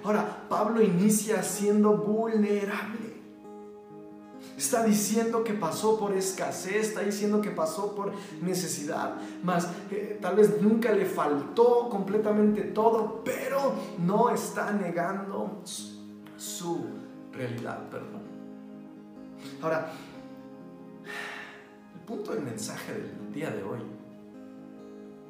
Ahora, 0.01 0.45
Pablo 0.47 0.81
inicia 0.81 1.43
siendo 1.43 1.97
vulnerable. 1.97 3.17
Está 4.57 4.85
diciendo 4.85 5.43
que 5.43 5.55
pasó 5.55 5.99
por 5.99 6.13
escasez, 6.13 6.87
está 6.87 7.01
diciendo 7.01 7.41
que 7.41 7.51
pasó 7.51 7.95
por 7.95 8.13
necesidad, 8.41 9.15
más 9.43 9.67
eh, 9.91 10.19
tal 10.21 10.37
vez 10.37 10.61
nunca 10.61 10.93
le 10.93 11.05
faltó 11.05 11.89
completamente 11.89 12.61
todo, 12.61 13.23
pero 13.25 13.73
no 13.97 14.29
está 14.29 14.71
negando 14.71 15.61
su, 16.37 16.85
realidad, 17.33 17.89
perdón. 17.89 18.21
Ahora, 19.61 19.91
el 21.93 22.01
punto 22.01 22.33
del 22.33 22.43
mensaje 22.43 22.93
del 22.93 23.33
día 23.33 23.49
de 23.51 23.63
hoy 23.63 23.79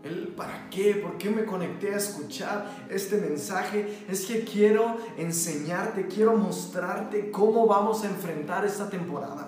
el 0.04 0.28
para 0.30 0.70
qué, 0.70 0.96
por 0.96 1.18
qué 1.18 1.30
me 1.30 1.46
conecté 1.46 1.94
a 1.94 1.98
escuchar 1.98 2.86
este 2.90 3.18
mensaje, 3.18 4.06
es 4.08 4.26
que 4.26 4.44
quiero 4.44 4.98
enseñarte, 5.18 6.08
quiero 6.08 6.36
mostrarte 6.36 7.32
cómo 7.32 7.68
vamos 7.68 8.04
a 8.04 8.08
enfrentar 8.08 8.66
esta 8.66 8.90
temporada. 8.90 9.47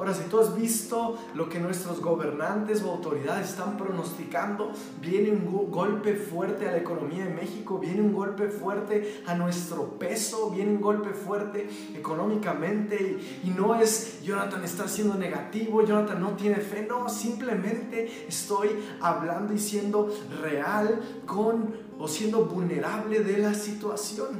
Ahora, 0.00 0.14
si 0.14 0.30
tú 0.30 0.40
has 0.40 0.56
visto 0.56 1.18
lo 1.34 1.50
que 1.50 1.60
nuestros 1.60 2.00
gobernantes 2.00 2.82
o 2.82 2.90
autoridades 2.90 3.50
están 3.50 3.76
pronosticando, 3.76 4.72
viene 4.98 5.30
un 5.30 5.70
golpe 5.70 6.14
fuerte 6.14 6.66
a 6.66 6.72
la 6.72 6.78
economía 6.78 7.26
de 7.26 7.34
México, 7.34 7.78
viene 7.78 8.00
un 8.00 8.14
golpe 8.14 8.48
fuerte 8.48 9.22
a 9.26 9.34
nuestro 9.34 9.98
peso, 9.98 10.50
viene 10.52 10.70
un 10.70 10.80
golpe 10.80 11.10
fuerte 11.10 11.68
económicamente 11.94 13.18
y, 13.44 13.50
no 13.50 13.74
es 13.74 14.22
Jonathan 14.22 14.64
está 14.64 14.88
siendo 14.88 15.16
negativo, 15.16 15.84
Jonathan 15.84 16.18
no 16.18 16.30
tiene 16.30 16.56
fe, 16.56 16.86
no, 16.88 17.10
simplemente 17.10 18.24
estoy 18.26 18.70
hablando 19.02 19.52
y 19.52 19.58
siendo 19.58 20.08
real 20.40 20.98
con 21.26 21.74
o 21.98 22.08
siendo 22.08 22.46
vulnerable 22.46 23.20
de 23.20 23.36
la 23.36 23.52
situación. 23.52 24.30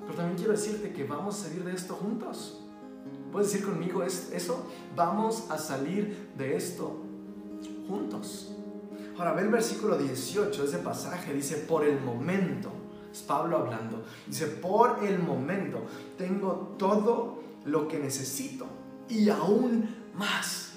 Pero 0.00 0.14
también 0.14 0.38
quiero 0.38 0.54
decirte 0.54 0.92
que 0.92 1.04
vamos 1.04 1.38
a 1.38 1.44
salir 1.44 1.62
de 1.62 1.72
esto 1.72 1.94
juntos. 1.94 2.61
¿Puedes 3.32 3.50
decir 3.50 3.66
conmigo 3.66 4.02
eso? 4.02 4.66
Vamos 4.94 5.50
a 5.50 5.56
salir 5.56 6.28
de 6.36 6.54
esto 6.54 6.98
juntos. 7.88 8.52
Ahora 9.18 9.32
ve 9.32 9.42
el 9.42 9.48
versículo 9.48 9.96
18, 9.96 10.64
ese 10.64 10.78
pasaje 10.78 11.32
dice, 11.32 11.56
por 11.56 11.84
el 11.84 11.98
momento, 12.00 12.70
es 13.10 13.20
Pablo 13.20 13.56
hablando, 13.56 14.04
dice, 14.26 14.46
por 14.46 15.02
el 15.04 15.18
momento 15.18 15.86
tengo 16.18 16.74
todo 16.78 17.42
lo 17.64 17.88
que 17.88 17.98
necesito 17.98 18.66
y 19.08 19.30
aún 19.30 19.88
más. 20.14 20.72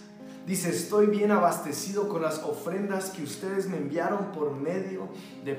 Dice, 0.45 0.69
estoy 0.69 1.07
bien 1.07 1.31
abastecido 1.31 2.07
con 2.07 2.21
las 2.21 2.43
ofrendas 2.43 3.09
que 3.09 3.23
ustedes 3.23 3.67
me 3.67 3.77
enviaron 3.77 4.31
por 4.31 4.55
medio 4.55 5.09
de 5.43 5.53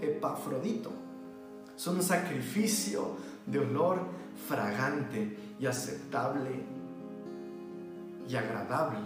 Epafrodito. 0.00 0.90
Son 1.76 1.96
un 1.96 2.02
sacrificio 2.02 3.16
de 3.46 3.58
olor 3.58 4.00
fragante 4.48 5.36
y 5.58 5.66
aceptable 5.66 6.50
y 8.28 8.36
agradable 8.36 8.98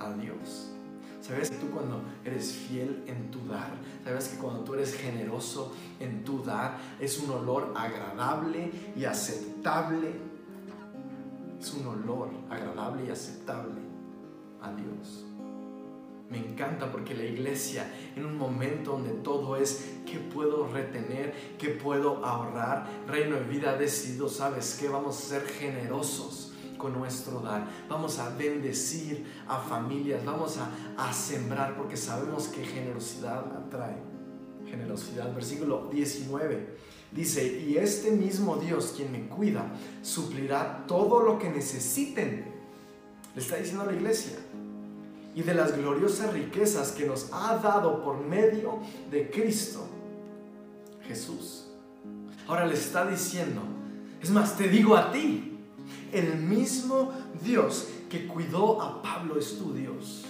a 0.00 0.12
Dios. 0.12 0.70
Sabes 1.20 1.50
que 1.50 1.56
tú 1.56 1.70
cuando 1.70 2.02
eres 2.22 2.52
fiel 2.52 3.02
en 3.06 3.30
tu 3.30 3.46
dar, 3.48 3.70
sabes 4.04 4.28
que 4.28 4.36
cuando 4.36 4.60
tú 4.60 4.74
eres 4.74 4.94
generoso 4.94 5.72
en 5.98 6.22
tu 6.22 6.42
dar, 6.44 6.76
es 7.00 7.18
un 7.18 7.30
olor 7.30 7.72
agradable 7.74 8.70
y 8.94 9.04
aceptable. 9.04 10.12
Es 11.58 11.72
un 11.72 11.86
olor 11.86 12.28
agradable 12.50 13.06
y 13.06 13.10
aceptable 13.10 13.80
a 14.60 14.70
Dios. 14.72 15.24
Me 16.30 16.38
encanta 16.38 16.90
porque 16.90 17.14
la 17.14 17.24
iglesia, 17.24 17.86
en 18.16 18.24
un 18.24 18.36
momento 18.36 18.92
donde 18.92 19.10
todo 19.10 19.56
es 19.56 19.84
qué 20.06 20.18
puedo 20.18 20.66
retener, 20.68 21.34
qué 21.58 21.68
puedo 21.68 22.24
ahorrar, 22.24 22.88
Reino 23.06 23.36
de 23.36 23.44
Vida 23.44 23.72
ha 23.72 23.76
decidido, 23.76 24.28
¿sabes 24.28 24.78
qué? 24.80 24.88
Vamos 24.88 25.18
a 25.18 25.28
ser 25.28 25.46
generosos 25.46 26.52
con 26.78 26.94
nuestro 26.94 27.40
dar. 27.40 27.68
Vamos 27.88 28.18
a 28.18 28.30
bendecir 28.30 29.24
a 29.46 29.58
familias, 29.58 30.24
vamos 30.24 30.58
a, 30.58 30.70
a 30.96 31.12
sembrar 31.12 31.76
porque 31.76 31.96
sabemos 31.96 32.48
que 32.48 32.64
generosidad 32.64 33.44
atrae. 33.56 33.96
Generosidad, 34.66 35.32
versículo 35.34 35.88
19. 35.92 36.76
Dice, 37.12 37.60
y 37.60 37.76
este 37.76 38.10
mismo 38.10 38.56
Dios 38.56 38.92
quien 38.96 39.12
me 39.12 39.28
cuida, 39.28 39.72
suplirá 40.02 40.84
todo 40.88 41.20
lo 41.20 41.38
que 41.38 41.48
necesiten. 41.48 42.52
Le 43.34 43.40
está 43.40 43.56
diciendo 43.56 43.84
a 43.84 43.86
la 43.86 43.92
iglesia, 43.92 44.36
y 45.34 45.42
de 45.42 45.54
las 45.54 45.76
gloriosas 45.76 46.32
riquezas 46.32 46.92
que 46.92 47.06
nos 47.06 47.28
ha 47.32 47.58
dado 47.58 48.02
por 48.02 48.20
medio 48.20 48.78
de 49.10 49.30
Cristo 49.30 49.86
Jesús. 51.06 51.66
Ahora 52.46 52.66
le 52.66 52.74
está 52.74 53.06
diciendo, 53.06 53.62
es 54.22 54.30
más, 54.30 54.56
te 54.56 54.68
digo 54.68 54.96
a 54.96 55.12
ti, 55.12 55.58
el 56.12 56.36
mismo 56.36 57.12
Dios 57.42 57.88
que 58.08 58.26
cuidó 58.26 58.80
a 58.80 59.02
Pablo 59.02 59.38
es 59.38 59.58
tu 59.58 59.72
Dios. 59.72 60.24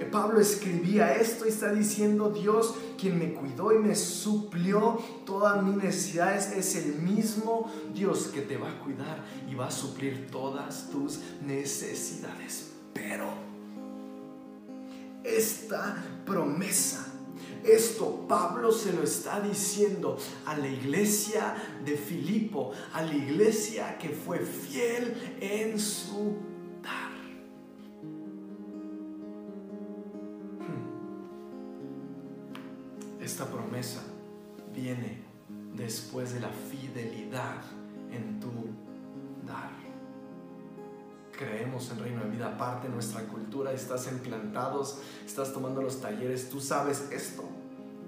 Eh, 0.00 0.08
Pablo 0.10 0.40
escribía 0.40 1.14
esto 1.14 1.46
y 1.46 1.48
está 1.48 1.72
diciendo, 1.72 2.30
Dios 2.30 2.74
quien 2.98 3.18
me 3.18 3.32
cuidó 3.32 3.72
y 3.72 3.78
me 3.78 3.94
suplió 3.94 4.98
todas 5.24 5.62
mis 5.62 5.76
necesidades 5.76 6.52
es 6.52 6.76
el 6.76 6.96
mismo 6.96 7.70
Dios 7.94 8.28
que 8.28 8.42
te 8.42 8.56
va 8.56 8.70
a 8.70 8.78
cuidar 8.80 9.24
y 9.48 9.54
va 9.54 9.68
a 9.68 9.70
suplir 9.70 10.28
todas 10.30 10.90
tus 10.90 11.20
necesidades. 11.46 12.72
Pero 12.92 13.47
esta 15.24 15.96
promesa. 16.24 17.06
Esto 17.64 18.26
Pablo 18.28 18.70
se 18.72 18.92
lo 18.92 19.02
está 19.02 19.40
diciendo 19.40 20.16
a 20.46 20.56
la 20.56 20.68
iglesia 20.68 21.54
de 21.84 21.96
Filipo, 21.96 22.72
a 22.92 23.02
la 23.02 23.14
iglesia 23.14 23.98
que 23.98 24.10
fue 24.10 24.38
fiel 24.38 25.36
en 25.40 25.78
su 25.78 26.36
dar. 26.82 27.12
Hmm. 30.60 30.86
Esta 33.20 33.44
promesa 33.46 34.02
viene 34.72 35.22
después 35.74 36.32
de 36.32 36.40
la 36.40 36.50
fidelidad 36.50 37.62
en 38.10 38.40
tu 38.40 38.50
dar 39.46 39.87
creemos 41.38 41.90
en 41.92 42.00
Reino 42.00 42.24
de 42.24 42.30
Vida, 42.30 42.58
parte 42.58 42.88
de 42.88 42.94
nuestra 42.94 43.22
cultura, 43.22 43.72
estás 43.72 44.10
implantados, 44.10 44.98
estás 45.24 45.52
tomando 45.52 45.80
los 45.80 46.00
talleres, 46.00 46.50
tú 46.50 46.60
sabes 46.60 47.08
esto. 47.12 47.44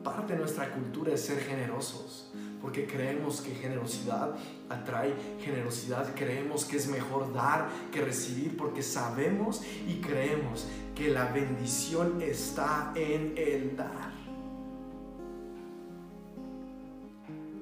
Parte 0.03 0.33
de 0.33 0.40
nuestra 0.40 0.73
cultura 0.73 1.14
es 1.14 1.21
ser 1.21 1.38
generosos. 1.38 2.27
porque 2.61 2.87
creemos 2.87 3.40
que 3.40 3.55
generosidad 3.55 4.35
atrae 4.69 5.14
generosidad, 5.43 6.14
creemos 6.14 6.66
que 6.66 6.77
es 6.77 6.88
mejor 6.88 7.33
dar 7.33 7.71
que 7.90 8.03
recibir, 8.03 8.55
porque 8.55 8.83
sabemos 8.83 9.62
y 9.88 9.95
creemos 10.03 10.66
que 10.95 11.09
la 11.09 11.33
bendición 11.33 12.21
está 12.21 12.93
en 12.95 13.33
el 13.38 13.77
dar. 13.77 14.12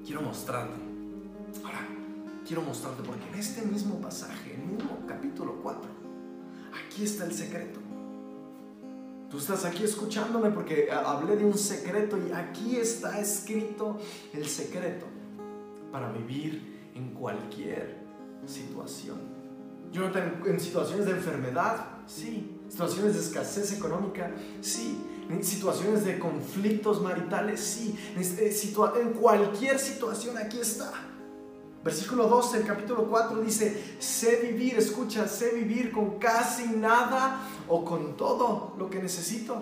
Quiero 0.05 0.21
mostrarte, 0.21 0.81
ahora, 1.63 1.98
quiero 2.49 2.63
mostrarte, 2.63 3.03
porque 3.03 3.27
en 3.31 3.35
este 3.35 3.61
mismo 3.61 4.01
pasaje, 4.01 4.55
en 4.55 4.61
el 4.61 4.67
mismo 4.69 4.97
capítulo 5.07 5.61
4, 5.61 5.81
aquí 6.83 7.03
está 7.03 7.25
el 7.25 7.31
secreto. 7.31 7.79
Tú 9.29 9.37
estás 9.37 9.65
aquí 9.65 9.83
escuchándome 9.83 10.49
porque 10.49 10.89
hablé 10.91 11.37
de 11.37 11.45
un 11.45 11.55
secreto 11.55 12.17
y 12.17 12.31
aquí 12.31 12.77
está 12.77 13.19
escrito 13.19 13.99
el 14.33 14.47
secreto 14.47 15.05
para 15.91 16.11
vivir 16.11 16.89
en 16.95 17.13
cualquier 17.13 17.99
situación. 18.47 19.19
Yo 19.91 20.05
en 20.07 20.59
situaciones 20.59 21.05
de 21.05 21.11
enfermedad, 21.11 21.85
sí. 22.07 22.61
Situaciones 22.67 23.13
de 23.13 23.19
escasez 23.19 23.73
económica, 23.73 24.31
sí. 24.61 24.99
En 25.29 25.43
situaciones 25.43 26.03
de 26.03 26.17
conflictos 26.17 26.99
maritales, 26.99 27.59
sí. 27.59 27.95
En 28.15 29.13
cualquier 29.13 29.77
situación 29.77 30.35
aquí 30.39 30.57
está. 30.59 31.08
Versículo 31.83 32.27
12 32.27 32.57
del 32.57 32.67
capítulo 32.67 33.05
4 33.05 33.39
dice, 33.41 33.95
sé 33.99 34.35
vivir, 34.37 34.77
escucha, 34.77 35.27
sé 35.27 35.51
vivir 35.51 35.91
con 35.91 36.19
casi 36.19 36.67
nada 36.67 37.39
o 37.69 37.85
con 37.85 38.17
todo 38.17 38.75
lo 38.77 38.89
que 38.89 39.01
necesito. 39.01 39.61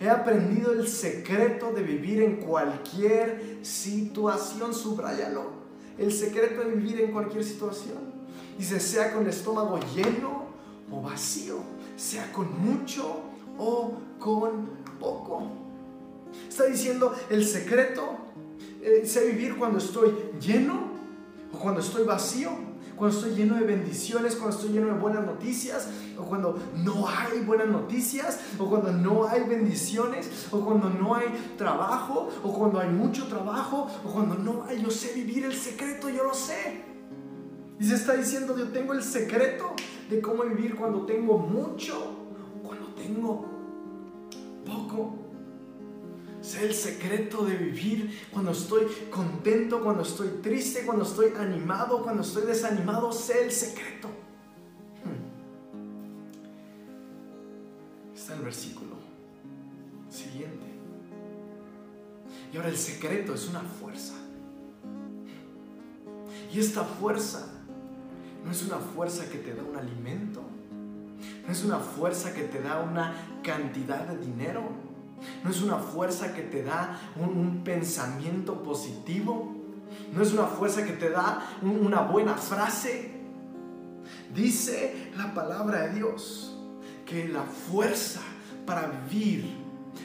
He 0.00 0.08
aprendido 0.08 0.72
el 0.72 0.88
secreto 0.88 1.72
de 1.72 1.82
vivir 1.82 2.22
en 2.22 2.36
cualquier 2.36 3.58
situación, 3.62 4.72
subrayalo. 4.72 5.64
El 5.98 6.12
secreto 6.12 6.62
de 6.62 6.74
vivir 6.74 7.02
en 7.02 7.12
cualquier 7.12 7.44
situación. 7.44 7.98
Dice, 8.58 8.80
sea 8.80 9.12
con 9.12 9.22
el 9.22 9.28
estómago 9.28 9.78
lleno 9.94 10.46
o 10.90 11.02
vacío, 11.02 11.58
sea 11.96 12.32
con 12.32 12.58
mucho 12.60 13.20
o 13.58 13.92
con 14.18 14.70
poco. 14.98 15.42
Está 16.48 16.64
diciendo, 16.64 17.14
el 17.30 17.46
secreto 17.46 18.23
eh, 18.84 19.06
sé 19.06 19.24
vivir 19.30 19.56
cuando 19.56 19.78
estoy 19.78 20.14
lleno 20.38 20.92
o 21.50 21.58
cuando 21.58 21.80
estoy 21.80 22.04
vacío, 22.04 22.50
cuando 22.96 23.16
estoy 23.16 23.34
lleno 23.34 23.56
de 23.56 23.64
bendiciones, 23.64 24.36
cuando 24.36 24.54
estoy 24.56 24.72
lleno 24.72 24.88
de 24.88 25.00
buenas 25.00 25.24
noticias, 25.24 25.88
o 26.18 26.22
cuando 26.22 26.58
no 26.84 27.08
hay 27.08 27.40
buenas 27.40 27.68
noticias, 27.68 28.38
o 28.58 28.68
cuando 28.68 28.92
no 28.92 29.26
hay 29.26 29.44
bendiciones, 29.44 30.48
o 30.52 30.60
cuando 30.60 30.90
no 30.90 31.14
hay 31.14 31.24
trabajo, 31.56 32.28
o 32.42 32.52
cuando 32.52 32.78
hay 32.78 32.90
mucho 32.90 33.26
trabajo, 33.26 33.88
o 34.04 34.12
cuando 34.12 34.34
no 34.34 34.64
hay, 34.68 34.82
yo 34.82 34.90
sé 34.90 35.14
vivir 35.14 35.46
el 35.46 35.54
secreto, 35.54 36.10
yo 36.10 36.22
lo 36.22 36.34
sé. 36.34 36.82
Y 37.80 37.84
se 37.84 37.94
está 37.94 38.12
diciendo, 38.12 38.54
yo 38.56 38.68
tengo 38.68 38.92
el 38.92 39.02
secreto 39.02 39.74
de 40.10 40.20
cómo 40.20 40.44
vivir 40.44 40.76
cuando 40.76 41.06
tengo 41.06 41.38
mucho, 41.38 41.94
cuando 42.62 42.88
tengo 42.88 43.46
poco. 44.66 45.23
Sé 46.44 46.66
el 46.66 46.74
secreto 46.74 47.42
de 47.46 47.56
vivir 47.56 48.28
cuando 48.30 48.50
estoy 48.50 48.84
contento, 49.10 49.82
cuando 49.82 50.02
estoy 50.02 50.28
triste, 50.42 50.84
cuando 50.84 51.06
estoy 51.06 51.32
animado, 51.38 52.02
cuando 52.02 52.20
estoy 52.22 52.44
desanimado. 52.44 53.10
Sé 53.14 53.46
el 53.46 53.50
secreto. 53.50 54.08
Hmm. 55.02 55.24
Está 58.14 58.34
el 58.34 58.42
versículo 58.42 58.96
siguiente. 60.10 60.66
Y 62.52 62.58
ahora 62.58 62.68
el 62.68 62.76
secreto 62.76 63.32
es 63.32 63.48
una 63.48 63.60
fuerza. 63.60 64.12
Y 66.52 66.60
esta 66.60 66.84
fuerza 66.84 67.48
no 68.44 68.50
es 68.52 68.62
una 68.64 68.76
fuerza 68.76 69.30
que 69.30 69.38
te 69.38 69.54
da 69.54 69.62
un 69.62 69.76
alimento. 69.76 70.42
No 71.46 71.50
es 71.50 71.64
una 71.64 71.78
fuerza 71.78 72.34
que 72.34 72.42
te 72.42 72.60
da 72.60 72.82
una 72.82 73.14
cantidad 73.42 74.06
de 74.08 74.18
dinero 74.18 74.83
no 75.42 75.50
es 75.50 75.62
una 75.62 75.76
fuerza 75.76 76.32
que 76.32 76.42
te 76.42 76.62
da 76.62 77.00
un, 77.16 77.62
pensamiento 77.64 78.62
positivo, 78.62 79.52
no 80.12 80.22
es 80.22 80.32
una 80.32 80.46
fuerza 80.46 80.84
que 80.84 80.92
te 80.92 81.10
da 81.10 81.56
una 81.62 82.02
buena 82.02 82.34
frase. 82.34 83.10
Dice 84.34 85.10
la 85.16 85.32
palabra 85.34 85.86
de 85.86 85.94
Dios 85.94 86.58
que 87.06 87.28
la 87.28 87.42
fuerza 87.42 88.20
para 88.66 89.06
vivir, 89.10 89.44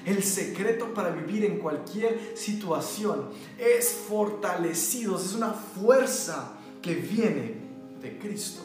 el 0.05 0.23
secreto 0.23 0.93
para 0.93 1.09
vivir 1.11 1.45
en 1.45 1.59
cualquier 1.59 2.37
situación 2.37 3.29
es 3.57 3.89
fortalecido, 3.89 5.17
es 5.17 5.33
una 5.33 5.53
fuerza 5.53 6.53
que 6.81 6.95
viene 6.95 7.55
de 8.01 8.17
Cristo. 8.19 8.61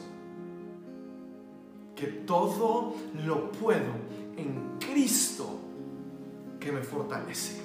Que 1.96 2.06
todo 2.06 2.96
lo 3.24 3.52
puedo 3.52 3.92
en 4.36 4.78
Cristo 4.78 5.63
que 6.64 6.72
me 6.72 6.82
fortalece. 6.82 7.60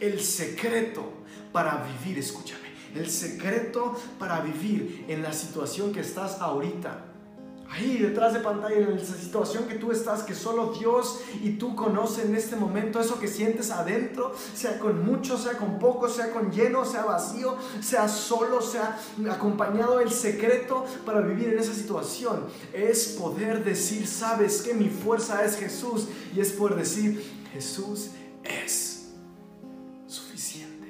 El 0.00 0.20
secreto 0.20 1.12
para 1.52 1.84
vivir, 1.84 2.18
escúchame, 2.18 2.68
el 2.94 3.08
secreto 3.08 3.96
para 4.18 4.40
vivir 4.40 5.06
en 5.08 5.22
la 5.22 5.32
situación 5.32 5.92
que 5.92 6.00
estás 6.00 6.40
ahorita. 6.40 7.04
Ahí 7.68 7.98
detrás 7.98 8.32
de 8.32 8.40
pantalla, 8.40 8.76
en 8.76 8.96
esa 8.96 9.16
situación 9.16 9.64
que 9.64 9.74
tú 9.74 9.90
estás, 9.90 10.22
que 10.22 10.34
solo 10.34 10.72
Dios 10.78 11.20
y 11.42 11.54
tú 11.54 11.74
conocen 11.74 12.28
en 12.28 12.36
este 12.36 12.54
momento, 12.54 13.00
eso 13.00 13.18
que 13.18 13.26
sientes 13.26 13.72
adentro, 13.72 14.34
sea 14.54 14.78
con 14.78 15.04
mucho, 15.04 15.36
sea 15.36 15.54
con 15.54 15.80
poco, 15.80 16.08
sea 16.08 16.30
con 16.30 16.52
lleno, 16.52 16.84
sea 16.84 17.04
vacío, 17.04 17.56
sea 17.80 18.08
solo, 18.08 18.62
sea 18.62 18.98
acompañado, 19.30 19.98
el 19.98 20.12
secreto 20.12 20.86
para 21.04 21.20
vivir 21.22 21.48
en 21.48 21.58
esa 21.58 21.74
situación 21.74 22.44
es 22.72 23.16
poder 23.18 23.64
decir, 23.64 24.06
sabes 24.06 24.62
que 24.62 24.72
mi 24.72 24.88
fuerza 24.88 25.44
es 25.44 25.56
Jesús 25.56 26.06
y 26.36 26.40
es 26.40 26.52
poder 26.52 26.76
decir, 26.76 27.35
Jesús 27.56 28.10
es 28.44 29.14
suficiente. 30.06 30.88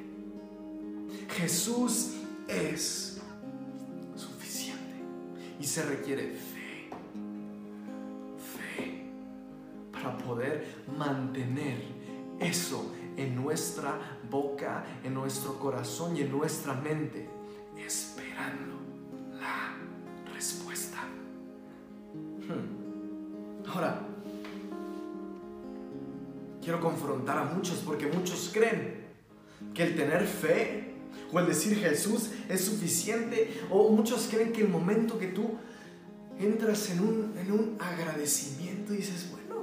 Jesús 1.37 2.15
es 2.49 3.21
suficiente. 4.17 4.97
Y 5.61 5.65
se 5.65 5.85
requiere 5.85 6.33
fe. 6.33 6.91
Fe 8.37 9.05
para 9.93 10.19
poder 10.19 10.83
mantener 10.99 11.85
eso 12.41 12.93
en 13.17 13.37
nuestra 13.37 14.19
boca, 14.29 14.85
en 15.05 15.15
nuestro 15.15 15.61
corazón 15.61 16.17
y 16.17 16.23
en 16.23 16.33
nuestra 16.33 16.75
mente, 16.75 17.29
confrontar 27.27 27.39
a 27.39 27.55
muchos 27.55 27.79
porque 27.79 28.07
muchos 28.07 28.51
creen 28.53 29.07
que 29.75 29.83
el 29.83 29.97
tener 29.97 30.27
fe 30.27 30.95
o 31.33 31.41
el 31.41 31.47
decir 31.47 31.77
Jesús 31.77 32.31
es 32.49 32.65
suficiente 32.65 33.62
o 33.71 33.91
muchos 33.91 34.29
creen 34.31 34.53
que 34.53 34.62
el 34.62 34.69
momento 34.69 35.19
que 35.19 35.29
tú 35.29 35.57
entras 36.39 36.91
en 36.91 37.01
un, 37.01 37.35
en 37.39 37.51
un 37.51 37.77
agradecimiento 37.81 38.95
y 38.95 38.99
dices, 38.99 39.31
bueno, 39.33 39.62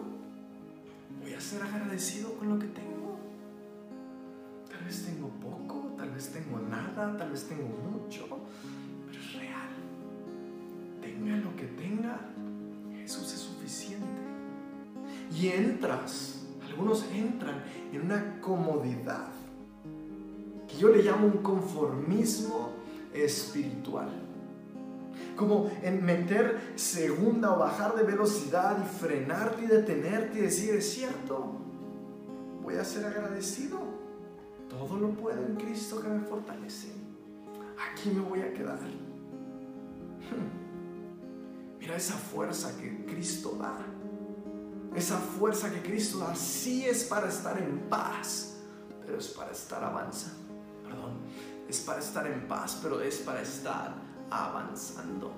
voy 1.22 1.34
a 1.34 1.40
ser 1.40 1.62
agradecido 1.62 2.34
con 2.34 2.50
lo 2.50 2.60
que 2.60 2.68
tengo. 2.68 3.20
Tal 4.70 4.84
vez 4.84 5.06
tengo 5.06 5.30
poco, 5.30 5.94
tal 5.98 6.10
vez 6.12 6.30
tengo 6.30 6.60
nada, 6.60 7.16
tal 7.18 7.32
vez 7.32 7.44
tengo 7.46 7.68
mucho, 7.68 8.28
pero 9.06 9.20
es 9.20 9.34
real. 9.34 9.70
Tenga 11.02 11.38
lo 11.38 11.56
que 11.56 11.66
tenga, 11.66 12.20
Jesús 12.98 13.34
es 13.34 13.40
suficiente. 13.40 14.08
Y 15.32 15.48
entras 15.48 16.33
algunos 16.74 17.06
entran 17.14 17.64
en 17.92 18.02
una 18.02 18.42
comodidad 18.42 19.28
que 20.68 20.78
yo 20.78 20.90
le 20.90 21.04
llamo 21.04 21.28
un 21.28 21.44
conformismo 21.44 22.72
espiritual. 23.14 24.10
Como 25.36 25.70
en 25.84 26.04
meter 26.04 26.74
segunda 26.76 27.56
o 27.56 27.60
bajar 27.60 27.96
de 27.96 28.04
velocidad 28.04 28.78
y 28.84 28.98
frenarte 28.98 29.64
y 29.64 29.68
detenerte 29.68 30.40
y 30.40 30.42
decir, 30.42 30.74
es 30.76 30.92
cierto, 30.92 31.60
voy 32.64 32.76
a 32.76 32.84
ser 32.84 33.06
agradecido. 33.06 33.80
Todo 34.68 34.98
lo 34.98 35.12
puedo 35.12 35.46
en 35.46 35.56
Cristo 35.56 36.02
que 36.02 36.08
me 36.08 36.22
fortalece. 36.22 36.88
Aquí 37.92 38.10
me 38.10 38.22
voy 38.22 38.42
a 38.42 38.52
quedar. 38.52 38.80
Mira 41.80 41.96
esa 41.96 42.16
fuerza 42.16 42.76
que 42.80 43.06
Cristo 43.06 43.58
da 43.60 43.78
esa 44.96 45.18
fuerza 45.18 45.72
que 45.72 45.82
Cristo 45.82 46.20
da, 46.20 46.36
sí 46.36 46.86
es 46.86 47.04
para 47.06 47.28
estar 47.30 47.58
en 47.58 47.80
paz, 47.90 48.58
pero 49.06 49.18
es 49.18 49.28
para 49.30 49.52
estar 49.52 49.84
avanzando. 49.84 50.38
Perdón, 50.84 51.14
es 51.68 51.80
para 51.80 52.00
estar 52.00 52.28
en 52.28 52.48
paz, 52.48 52.80
pero 52.82 53.02
es 53.02 53.18
para 53.18 53.42
estar 53.42 53.94
avanzando. 54.30 55.32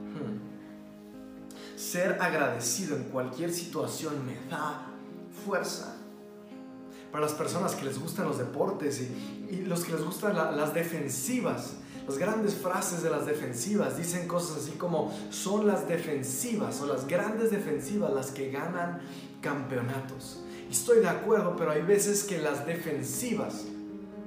Hmm. 0.00 1.78
Ser 1.78 2.20
agradecido 2.20 2.96
en 2.96 3.04
cualquier 3.04 3.52
situación 3.52 4.24
me 4.26 4.34
da 4.50 4.86
fuerza. 5.44 5.96
para 7.10 7.24
las 7.24 7.32
personas 7.34 7.74
que 7.74 7.84
les 7.84 7.98
gustan 7.98 8.24
los 8.28 8.38
deportes 8.38 9.00
y, 9.00 9.64
los 9.66 9.82
que 9.82 9.90
les 9.90 10.04
gustan 10.04 10.36
la- 10.36 10.52
las 10.52 10.72
defensivas. 10.72 11.72
Las 12.10 12.18
grandes 12.18 12.54
frases 12.54 13.04
de 13.04 13.10
las 13.10 13.24
defensivas 13.24 13.96
dicen 13.96 14.26
cosas 14.26 14.64
así 14.64 14.72
como 14.72 15.16
son 15.30 15.68
las 15.68 15.86
defensivas 15.86 16.80
o 16.80 16.86
las 16.86 17.06
grandes 17.06 17.52
defensivas 17.52 18.12
las 18.12 18.32
que 18.32 18.50
ganan 18.50 19.00
campeonatos. 19.40 20.40
Estoy 20.68 20.98
de 20.98 21.08
acuerdo, 21.08 21.54
pero 21.54 21.70
hay 21.70 21.82
veces 21.82 22.24
que 22.24 22.38
las 22.38 22.66
defensivas 22.66 23.66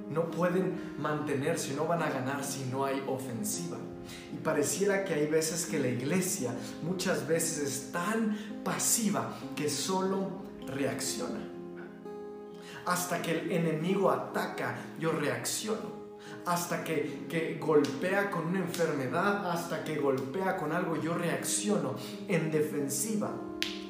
no 0.10 0.32
pueden 0.32 0.96
mantenerse, 0.98 1.76
no 1.76 1.86
van 1.86 2.04
a 2.04 2.10
ganar 2.10 2.46
si 2.46 2.64
no 2.72 2.86
hay 2.86 3.04
ofensiva. 3.06 3.76
Y 4.34 4.38
pareciera 4.38 5.04
que 5.04 5.16
hay 5.16 5.28
veces 5.28 5.66
que 5.66 5.78
la 5.78 5.90
iglesia 5.90 6.56
muchas 6.84 7.28
veces 7.28 7.68
es 7.68 7.92
tan 7.92 8.64
pasiva 8.64 9.38
que 9.58 9.70
solo 9.70 10.30
reacciona. 10.68 11.50
Hasta 12.86 13.22
que 13.22 13.42
el 13.42 13.52
enemigo 13.52 14.10
ataca, 14.10 14.78
yo 14.98 15.12
reacciono. 15.12 16.03
Hasta 16.46 16.84
que, 16.84 17.26
que 17.30 17.58
golpea 17.60 18.30
con 18.30 18.48
una 18.48 18.60
enfermedad, 18.60 19.50
hasta 19.50 19.84
que 19.84 19.98
golpea 19.98 20.58
con 20.58 20.72
algo, 20.74 21.02
yo 21.02 21.14
reacciono 21.14 21.96
en 22.28 22.52
defensiva 22.52 23.32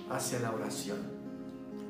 hacia 0.10 0.40
la 0.40 0.52
oración. 0.52 1.14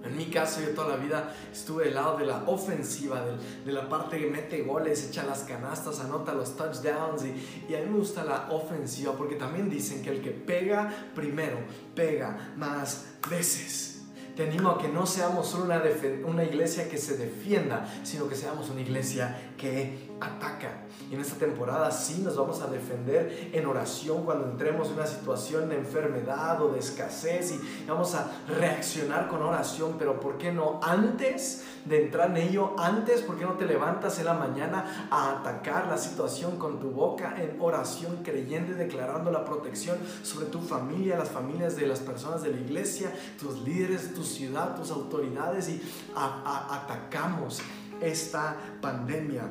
En 0.05 0.17
mi 0.17 0.25
caso, 0.25 0.59
yo 0.61 0.69
toda 0.71 0.89
la 0.89 0.95
vida 0.97 1.33
estuve 1.51 1.85
del 1.85 1.95
lado 1.95 2.17
de 2.17 2.25
la 2.25 2.43
ofensiva, 2.47 3.23
del- 3.25 3.39
de, 3.65 3.71
la 3.71 3.87
parte 3.87 4.19
que 4.19 4.27
mete 4.29 4.61
goles, 4.63 5.07
echa 5.07 5.23
las 5.23 5.39
canastas, 5.43 6.01
anota 6.01 6.33
los 6.33 6.57
touchdowns. 6.57 7.23
Y, 7.23 7.71
y 7.71 7.75
a 7.75 7.79
mí 7.79 7.85
me 7.89 7.99
gusta 7.99 8.25
la 8.25 8.47
ofensiva 8.51 9.13
porque 9.13 9.35
también 9.35 9.69
dicen 9.69 10.01
que 10.01 10.09
el 10.09 10.21
que 10.21 10.31
pega 10.31 10.93
primero, 11.15 11.57
pega 11.95 12.53
más 12.57 13.05
veces. 13.29 14.01
Te 14.35 14.43
animo 14.47 14.71
a 14.71 14.77
que 14.79 14.89
no 14.89 15.05
seamos 15.05 15.47
solo 15.47 15.65
una, 15.65 15.81
una 16.25 16.43
iglesia 16.43 16.89
que 16.89 16.97
se 16.97 17.15
defienda, 17.17 17.87
sino 18.03 18.27
que 18.27 18.35
seamos 18.35 18.69
una 18.69 18.81
iglesia 18.81 19.53
que 19.57 20.09
ataca. 20.23 20.83
Y 21.09 21.15
en 21.15 21.21
esta 21.21 21.35
temporada 21.35 21.91
sí 21.91 22.21
nos 22.23 22.37
vamos 22.37 22.61
a 22.61 22.67
defender 22.67 23.49
en 23.53 23.65
oración 23.65 24.23
cuando 24.25 24.45
entremos 24.45 24.87
en 24.87 24.93
una 24.95 25.07
situación 25.07 25.69
de 25.69 25.77
enfermedad 25.77 26.61
o 26.61 26.69
de 26.69 26.79
escasez 26.79 27.51
y 27.51 27.85
vamos 27.87 28.15
a 28.15 28.31
reaccionar 28.47 29.27
con 29.27 29.41
oración, 29.41 29.95
pero 29.99 30.19
¿por 30.19 30.37
qué 30.37 30.51
no 30.51 30.79
antes 30.81 31.65
de 31.85 32.03
entrar 32.05 32.29
en 32.31 32.37
ello? 32.37 32.73
Antes, 32.79 33.21
¿por 33.21 33.37
qué 33.37 33.43
no 33.45 33.53
te 33.53 33.65
levantas 33.65 34.17
en 34.19 34.25
la 34.25 34.33
mañana 34.33 35.07
a 35.11 35.31
atacar 35.39 35.87
la 35.87 35.97
situación 35.97 36.57
con 36.57 36.79
tu 36.79 36.91
boca 36.91 37.35
en 37.41 37.57
oración, 37.59 38.19
creyendo 38.23 38.71
y 38.71 38.75
declarando 38.75 39.31
la 39.31 39.43
protección 39.45 39.97
sobre 40.23 40.45
tu 40.47 40.61
familia, 40.61 41.17
las 41.17 41.29
familias 41.29 41.75
de 41.75 41.85
las 41.87 41.99
personas 41.99 42.41
de 42.43 42.51
la 42.51 42.57
iglesia, 42.59 43.11
tus 43.39 43.61
líderes, 43.61 44.13
tu 44.13 44.23
ciudad, 44.23 44.75
tus 44.75 44.91
autoridades 44.91 45.67
y 45.69 45.81
a- 46.15 46.41
a- 46.45 46.83
atacamos 46.83 47.61
esta 48.01 48.55
pandemia 48.81 49.43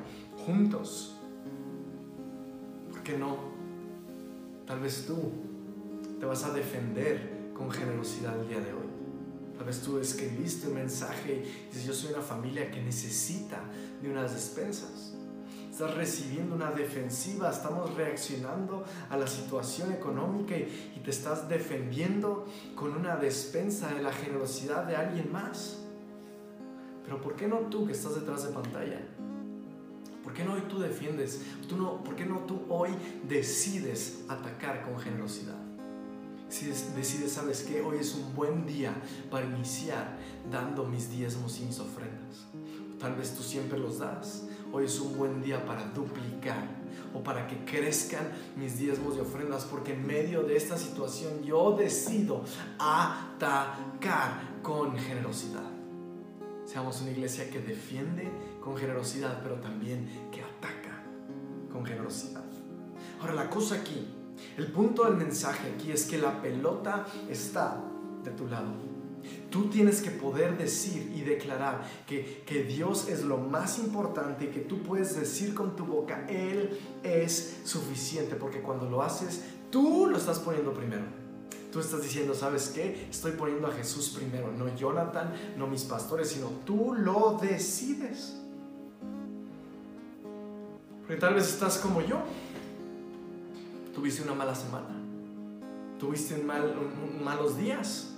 juntos? 0.47 1.17
¿Por 2.91 3.03
qué 3.03 3.17
no? 3.17 3.37
Tal 4.67 4.81
vez 4.81 5.07
tú 5.07 5.33
te 6.19 6.27
vas 6.27 6.45
a 6.45 6.53
defender 6.53 7.51
con 7.55 7.71
generosidad 7.71 8.39
el 8.41 8.49
día 8.49 8.61
de 8.61 8.73
hoy. 8.73 8.83
Tal 9.57 9.67
vez 9.67 9.81
tú 9.81 9.99
escribiste 9.99 10.69
un 10.69 10.75
mensaje 10.75 11.45
y 11.45 11.69
dices, 11.69 11.85
yo 11.85 11.95
soy 11.95 12.13
una 12.13 12.23
familia 12.23 12.71
que 12.71 12.83
necesita 12.83 13.61
de 14.01 14.11
unas 14.11 14.35
despensas. 14.35 15.15
Estás 15.71 15.95
recibiendo 15.95 16.55
una 16.55 16.71
defensiva, 16.71 17.51
estamos 17.51 17.95
reaccionando 17.95 18.85
a 19.09 19.17
la 19.17 19.27
situación 19.27 19.93
económica 19.93 20.57
y, 20.57 21.01
te 21.03 21.11
estás 21.11 21.49
defendiendo 21.49 22.47
con 22.77 22.93
una 22.95 23.17
despensa 23.17 23.93
de 23.93 24.03
la 24.03 24.13
generosidad 24.13 24.85
de 24.85 24.97
alguien 24.97 25.33
más. 25.33 25.79
Pero 27.05 27.21
¿por 27.21 27.35
qué 27.35 27.49
no 27.49 27.59
tú 27.71 27.87
que 27.87 27.93
estás 27.93 28.15
detrás 28.15 28.45
de 28.45 28.51
pantalla? 28.51 29.01
¿Por 30.33 30.39
qué 30.39 30.45
no 30.47 30.55
hoy 30.55 30.63
tú 30.63 30.79
defiendes? 30.79 31.43
¿Tú 31.69 31.77
no, 31.77 32.03
¿Por 32.03 32.17
qué 32.17 32.25
no 32.25 32.39
tú 32.47 32.63
hoy 32.71 32.89
decides 33.29 34.21
atacar 34.31 34.83
con 34.83 34.99
generosidad? 34.99 35.59
Si 36.49 36.65
des- 36.65 36.97
decides, 36.97 37.33
¿sabes 37.33 37.65
qué? 37.69 37.83
Hoy 37.83 37.99
es 37.99 38.15
un 38.15 38.35
buen 38.35 38.65
día 38.65 38.95
para 39.31 39.45
iniciar 39.45 40.17
dando 40.51 40.87
mis 40.87 41.11
diezmos 41.11 41.61
y 41.61 41.65
mis 41.67 41.79
ofrendas. 41.79 42.47
Tal 42.99 43.15
vez 43.15 43.35
tú 43.35 43.43
siempre 43.43 43.79
los 43.79 43.99
das. 43.99 44.45
Hoy 44.73 44.87
es 44.87 44.99
un 45.01 45.19
buen 45.19 45.43
día 45.43 45.67
para 45.67 45.85
duplicar 45.91 46.67
o 47.13 47.23
para 47.23 47.47
que 47.47 47.63
crezcan 47.67 48.27
mis 48.57 48.79
diezmos 48.79 49.19
y 49.19 49.21
ofrendas 49.21 49.67
porque 49.67 49.93
en 49.93 50.07
medio 50.07 50.45
de 50.45 50.57
esta 50.57 50.79
situación 50.79 51.43
yo 51.43 51.77
decido 51.77 52.43
atacar 52.79 54.41
con 54.63 54.97
generosidad. 54.97 55.71
Seamos 56.65 57.03
una 57.03 57.11
iglesia 57.11 57.51
que 57.51 57.61
defiende 57.61 58.31
con 58.63 58.77
generosidad, 58.77 59.43
pero 59.43 59.57
también 59.57 60.29
que 60.31 60.43
ataca 60.43 61.03
con 61.71 61.85
generosidad. 61.85 62.45
Ahora, 63.21 63.35
la 63.35 63.51
cosa 63.51 63.77
aquí, 63.77 64.07
el 64.57 64.69
punto 64.73 65.05
del 65.05 65.17
mensaje 65.17 65.73
aquí 65.75 65.91
es 65.91 66.05
que 66.05 66.19
la 66.19 66.41
pelota 66.41 67.07
está 67.29 67.83
de 68.25 68.31
tu 68.31 68.47
lado. 68.47 68.71
Tú 69.51 69.69
tienes 69.69 70.01
que 70.01 70.11
poder 70.11 70.59
decir 70.59 71.13
y 71.15 71.23
declarar 71.23 71.83
que, 72.07 72.43
que 72.45 72.65
Dios 72.65 73.09
es 73.09 73.23
lo 73.23 73.39
más 73.39 73.79
importante 73.79 74.47
y 74.47 74.49
que 74.49 74.61
tú 74.61 74.83
puedes 74.83 75.15
decir 75.15 75.55
con 75.55 75.77
tu 75.77 75.85
boca, 75.85 76.27
Él 76.29 76.79
es 77.03 77.61
suficiente, 77.65 78.35
porque 78.35 78.61
cuando 78.61 78.89
lo 78.89 79.03
haces, 79.03 79.43
tú 79.71 80.09
lo 80.11 80.17
estás 80.17 80.39
poniendo 80.39 80.73
primero. 80.73 81.05
Tú 81.71 81.81
estás 81.81 82.03
diciendo, 82.03 82.35
¿sabes 82.35 82.69
qué? 82.75 83.07
Estoy 83.09 83.33
poniendo 83.33 83.67
a 83.67 83.73
Jesús 83.73 84.11
primero, 84.11 84.53
no 84.53 84.75
Jonathan, 84.75 85.33
no 85.57 85.67
mis 85.67 85.85
pastores, 85.85 86.29
sino 86.29 86.49
tú 86.67 86.95
lo 86.95 87.39
decides. 87.41 88.42
Porque 91.03 91.17
tal 91.17 91.35
vez 91.35 91.49
estás 91.49 91.79
como 91.79 92.01
yo. 92.01 92.19
Tuviste 93.95 94.23
una 94.23 94.35
mala 94.35 94.55
semana. 94.55 94.89
Tuviste 95.99 96.35
un 96.35 96.47
mal- 96.47 96.75
un- 96.79 97.17
un 97.19 97.25
malos 97.25 97.57
días. 97.59 98.09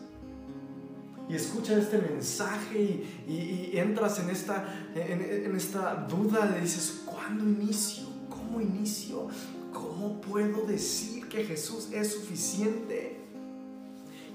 Y 1.29 1.35
escuchas 1.35 1.79
este 1.79 1.99
mensaje 1.99 2.79
y, 2.79 3.25
y- 3.33 3.71
y 3.73 3.79
entras 3.79 4.19
en 4.21 4.29
esta, 4.31 4.87
en, 4.95 5.23
en 5.23 5.57
esta 5.57 5.95
duda 6.09 6.47
de 6.47 6.61
dices, 6.61 7.03
¿cuándo 7.07 7.45
inicio? 7.45 8.05
¿Cómo 8.29 8.61
inicio? 8.61 9.29
¿Cómo 9.73 10.21
puedo 10.21 10.67
decir 10.67 11.27
que 11.29 11.45
Jesús 11.45 11.89
es 11.93 12.13
suficiente? 12.13 13.21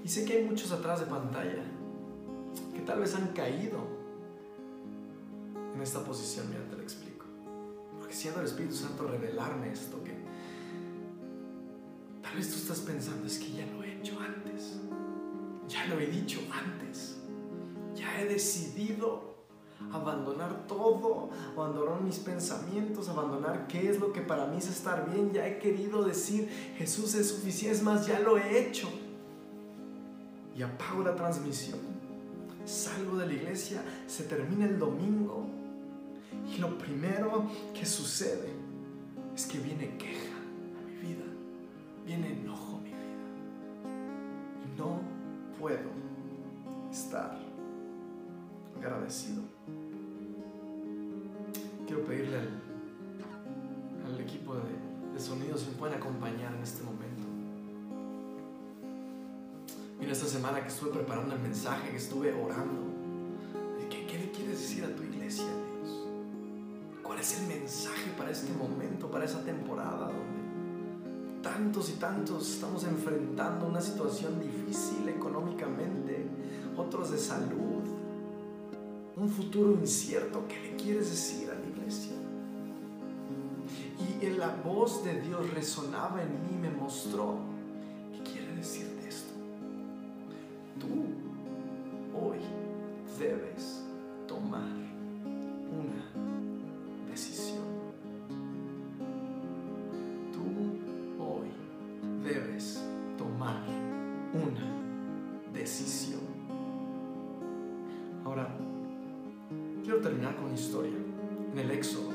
Y 0.03 0.09
sé 0.09 0.25
que 0.25 0.37
hay 0.37 0.43
muchos 0.45 0.71
atrás 0.71 0.99
de 1.01 1.05
pantalla 1.05 1.63
que 2.73 2.81
tal 2.81 2.99
vez 2.99 3.13
han 3.15 3.27
caído 3.33 3.79
en 5.75 5.81
esta 5.81 6.03
posición. 6.03 6.47
Explico. 6.47 6.68
Porque 8.09 8.21
siendo 8.21 8.39
el 8.39 8.47
Espíritu 8.47 8.73
Santo 8.73 9.05
revelarme 9.07 9.71
esto, 9.71 10.03
que 10.03 10.13
tal 12.23 12.35
vez 12.35 12.49
tú 12.49 12.55
estás 12.55 12.79
pensando, 12.79 13.27
es 13.27 13.37
que 13.37 13.51
ya 13.51 13.67
lo 13.67 13.83
he 13.83 13.99
hecho 13.99 14.19
antes. 14.19 14.79
Ya 15.67 15.85
lo 15.85 15.99
he 15.99 16.07
dicho 16.07 16.39
antes. 16.51 17.17
Ya 17.93 18.19
he 18.19 18.25
decidido 18.25 19.35
abandonar 19.93 20.65
todo, 20.65 21.29
abandonar 21.53 22.01
mis 22.01 22.17
pensamientos, 22.17 23.09
abandonar 23.09 23.67
qué 23.67 23.91
es 23.91 23.99
lo 23.99 24.11
que 24.11 24.21
para 24.21 24.47
mí 24.47 24.57
es 24.57 24.69
estar 24.69 25.07
bien. 25.13 25.31
Ya 25.31 25.47
he 25.47 25.59
querido 25.59 26.03
decir, 26.03 26.49
Jesús 26.79 27.13
es 27.13 27.29
suficiente, 27.29 27.77
es 27.77 27.83
más, 27.83 28.07
ya 28.07 28.19
lo 28.19 28.39
he 28.39 28.59
hecho. 28.59 28.89
Y 30.55 30.63
apago 30.63 31.03
la 31.03 31.13
transmisión. 31.13 31.77
Salgo 32.65 33.17
de 33.17 33.27
la 33.27 33.33
iglesia, 33.33 33.83
se 34.07 34.23
termina 34.23 34.65
el 34.65 34.79
domingo. 34.79 35.58
Y 36.53 36.57
lo 36.57 36.77
primero 36.77 37.47
que 37.73 37.85
sucede 37.85 38.49
es 39.35 39.45
que 39.45 39.59
viene 39.59 39.97
queja 39.97 40.35
a 40.35 40.85
mi 40.85 40.95
vida, 40.97 41.25
viene 42.05 42.33
enojo 42.33 42.77
a 42.77 42.79
mi 42.81 42.89
vida. 42.89 42.97
Y 44.65 44.79
no 44.79 45.01
puedo 45.59 45.89
estar 46.91 47.37
agradecido. 48.77 49.43
Quiero 51.85 52.03
pedirle 52.05 52.37
al, 52.37 52.49
al 54.05 54.19
equipo 54.19 54.55
de, 54.55 55.13
de 55.13 55.19
sonido 55.19 55.57
si 55.57 55.67
me 55.67 55.73
pueden 55.73 55.97
acompañar 55.97 56.53
en 56.55 56.63
este 56.63 56.83
momento. 56.83 57.27
Mira, 59.99 60.11
esta 60.13 60.27
semana 60.27 60.61
que 60.61 60.69
estuve 60.69 60.91
preparando 60.91 61.35
el 61.35 61.41
mensaje, 61.41 61.89
que 61.91 61.97
estuve 61.97 62.33
orando, 62.33 62.81
¿qué, 63.89 64.05
qué 64.05 64.17
le 64.17 64.31
quieres 64.31 64.59
decir 64.59 64.85
a 64.85 64.95
tu 64.95 65.03
iglesia? 65.03 65.45
¿Cuál 67.19 67.31
es 67.31 67.41
el 67.41 67.47
mensaje 67.47 68.11
para 68.17 68.31
este 68.31 68.53
momento, 68.53 69.11
para 69.11 69.25
esa 69.25 69.43
temporada 69.43 70.07
donde 70.07 71.43
tantos 71.43 71.89
y 71.89 71.93
tantos 71.99 72.49
estamos 72.49 72.85
enfrentando 72.85 73.67
una 73.67 73.81
situación 73.81 74.39
difícil 74.39 75.09
económicamente, 75.09 76.25
otros 76.77 77.11
de 77.11 77.17
salud, 77.17 77.83
un 79.17 79.29
futuro 79.29 79.73
incierto? 79.73 80.47
¿Qué 80.47 80.61
le 80.61 80.77
quieres 80.77 81.09
decir 81.09 81.49
a 81.49 81.55
la 81.55 81.67
iglesia? 81.67 82.13
Y 84.21 84.29
la 84.37 84.55
voz 84.63 85.03
de 85.03 85.19
Dios 85.19 85.53
resonaba 85.53 86.23
en 86.23 86.31
mí 86.43 86.57
me 86.57 86.71
mostró 86.71 87.35
qué 88.13 88.31
quiere 88.31 88.55
decirte 88.55 89.09
esto. 89.09 89.33
Tú 90.79 90.87
Ahora, 108.29 108.47
quiero 109.81 110.01
terminar 110.01 110.35
con 110.35 110.45
una 110.45 110.53
historia 110.53 110.93
en 111.51 111.57
el 111.57 111.71
Éxodo, 111.71 112.09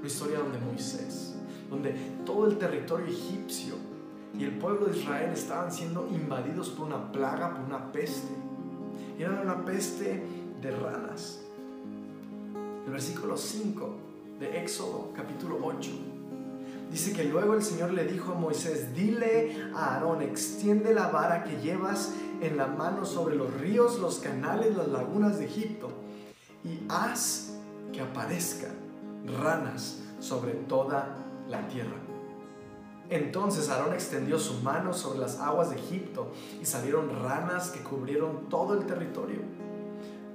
una 0.00 0.08
historia 0.08 0.40
donde 0.40 0.58
Moisés, 0.58 1.36
donde 1.70 1.92
todo 2.26 2.48
el 2.48 2.58
territorio 2.58 3.06
egipcio 3.06 3.76
y 4.36 4.42
el 4.42 4.58
pueblo 4.58 4.86
de 4.86 4.98
Israel 4.98 5.30
estaban 5.32 5.70
siendo 5.70 6.08
invadidos 6.10 6.70
por 6.70 6.88
una 6.88 7.12
plaga, 7.12 7.54
por 7.54 7.64
una 7.64 7.92
peste. 7.92 8.32
Era 9.16 9.40
una 9.40 9.64
peste 9.64 10.24
de 10.60 10.70
ranas. 10.72 11.42
El 12.84 12.90
versículo 12.90 13.36
5 13.36 13.94
de 14.40 14.64
Éxodo, 14.64 15.12
capítulo 15.14 15.60
8. 15.62 15.90
Dice 16.90 17.12
que 17.12 17.22
luego 17.22 17.54
el 17.54 17.62
Señor 17.62 17.92
le 17.92 18.04
dijo 18.04 18.32
a 18.32 18.34
Moisés, 18.34 18.92
dile 18.96 19.56
a 19.76 19.94
Aarón, 19.94 20.22
extiende 20.22 20.92
la 20.92 21.06
vara 21.06 21.44
que 21.44 21.60
llevas 21.60 22.12
en 22.42 22.56
la 22.56 22.66
mano 22.66 23.04
sobre 23.04 23.36
los 23.36 23.54
ríos, 23.54 24.00
los 24.00 24.18
canales, 24.18 24.76
las 24.76 24.88
lagunas 24.88 25.38
de 25.38 25.46
Egipto, 25.46 25.88
y 26.64 26.80
haz 26.88 27.54
que 27.92 28.00
aparezcan 28.00 28.72
ranas 29.40 30.00
sobre 30.18 30.52
toda 30.52 31.16
la 31.48 31.66
tierra. 31.68 31.96
Entonces 33.10 33.68
Aarón 33.68 33.94
extendió 33.94 34.38
su 34.38 34.54
mano 34.62 34.92
sobre 34.92 35.20
las 35.20 35.38
aguas 35.38 35.70
de 35.70 35.76
Egipto 35.76 36.32
y 36.60 36.64
salieron 36.64 37.10
ranas 37.22 37.70
que 37.70 37.80
cubrieron 37.80 38.48
todo 38.48 38.74
el 38.74 38.86
territorio. 38.86 39.40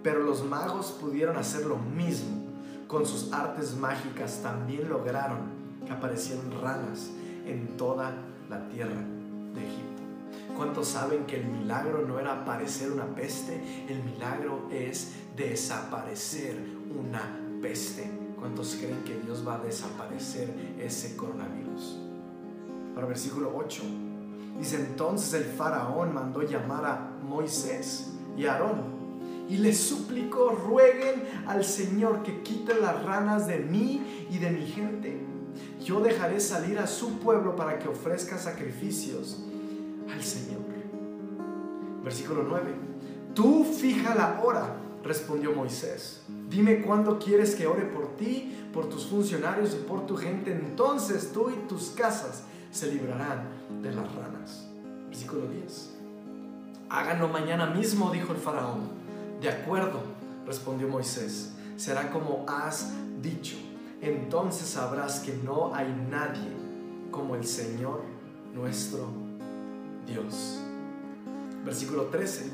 Pero 0.03 0.21
los 0.21 0.43
magos 0.45 0.91
pudieron 1.01 1.37
hacer 1.37 1.65
lo 1.65 1.77
mismo. 1.77 2.45
Con 2.87 3.05
sus 3.05 3.33
artes 3.33 3.75
mágicas 3.75 4.41
también 4.43 4.87
lograron 4.89 5.39
que 5.85 5.91
aparecieran 5.91 6.51
ranas 6.61 7.09
en 7.45 7.75
toda 7.77 8.13
la 8.49 8.69
tierra 8.69 9.01
de 9.53 9.61
Egipto. 9.61 9.96
¿Cuántos 10.57 10.87
saben 10.87 11.27
que 11.27 11.35
el 11.35 11.45
milagro 11.45 12.03
no 12.07 12.19
era 12.19 12.41
aparecer 12.41 12.91
una 12.91 13.05
peste? 13.05 13.85
El 13.87 14.03
milagro 14.03 14.67
es 14.71 15.13
desaparecer 15.35 16.57
una 16.99 17.21
peste. 17.61 18.09
¿Cuántos 18.39 18.75
creen 18.75 19.03
que 19.03 19.19
Dios 19.19 19.47
va 19.47 19.57
a 19.57 19.59
desaparecer 19.59 20.51
ese 20.79 21.15
coronavirus? 21.15 21.99
Para 22.95 23.05
versículo 23.05 23.53
8. 23.55 23.83
Dice 24.57 24.77
entonces 24.77 25.31
el 25.35 25.43
faraón 25.43 26.11
mandó 26.15 26.41
llamar 26.41 26.85
a 26.85 27.11
Moisés 27.23 28.13
y 28.35 28.47
a 28.47 28.53
Aarón 28.53 28.97
y 29.47 29.57
les 29.57 29.77
suplicó, 29.77 30.49
rueguen 30.49 31.23
al 31.45 31.63
Señor 31.63 32.23
que 32.23 32.41
quite 32.41 32.73
las 32.81 33.03
ranas 33.03 33.45
de 33.45 33.59
mí 33.59 34.27
y 34.31 34.39
de 34.39 34.49
mi 34.49 34.65
gente. 34.65 35.21
Yo 35.85 35.99
dejaré 35.99 36.39
salir 36.39 36.79
a 36.79 36.87
su 36.87 37.19
pueblo 37.19 37.55
para 37.55 37.77
que 37.77 37.87
ofrezca 37.87 38.39
sacrificios 38.39 39.43
Señor. 40.23 40.67
Versículo 42.03 42.43
9. 42.47 42.73
Tú 43.33 43.65
fija 43.65 44.15
la 44.15 44.41
hora, 44.41 44.77
respondió 45.03 45.51
Moisés. 45.51 46.21
Dime 46.49 46.81
cuándo 46.81 47.19
quieres 47.19 47.53
que 47.53 47.67
ore 47.67 47.83
por 47.83 48.15
ti, 48.15 48.57
por 48.73 48.87
tus 48.89 49.07
funcionarios 49.07 49.73
y 49.73 49.85
por 49.85 50.07
tu 50.07 50.15
gente. 50.15 50.53
Entonces 50.53 51.31
tú 51.33 51.49
y 51.49 51.67
tus 51.67 51.89
casas 51.89 52.43
se 52.71 52.91
librarán 52.91 53.49
de 53.81 53.91
las 53.91 54.15
ranas. 54.15 54.69
Versículo 55.09 55.47
10. 55.47 55.95
Háganlo 56.89 57.27
mañana 57.27 57.65
mismo, 57.65 58.09
dijo 58.11 58.31
el 58.31 58.39
faraón. 58.39 58.89
De 59.41 59.49
acuerdo, 59.49 59.99
respondió 60.45 60.87
Moisés. 60.87 61.53
Será 61.75 62.09
como 62.09 62.45
has 62.47 62.93
dicho. 63.21 63.57
Entonces 64.01 64.69
sabrás 64.69 65.19
que 65.19 65.33
no 65.43 65.75
hay 65.75 65.93
nadie 66.09 66.51
como 67.11 67.35
el 67.35 67.45
Señor 67.45 68.01
nuestro 68.53 69.26
Dios. 70.07 70.59
Versículo 71.65 72.05
13. 72.05 72.51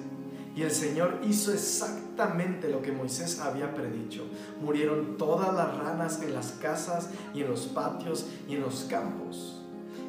Y 0.56 0.62
el 0.62 0.72
Señor 0.72 1.20
hizo 1.24 1.52
exactamente 1.52 2.70
lo 2.70 2.82
que 2.82 2.92
Moisés 2.92 3.40
había 3.40 3.74
predicho. 3.74 4.24
Murieron 4.62 5.18
todas 5.18 5.54
las 5.54 5.78
ranas 5.78 6.22
en 6.22 6.34
las 6.34 6.52
casas 6.54 7.10
y 7.34 7.42
en 7.42 7.50
los 7.50 7.62
patios 7.68 8.28
y 8.48 8.56
en 8.56 8.62
los 8.62 8.86
campos. 8.90 9.62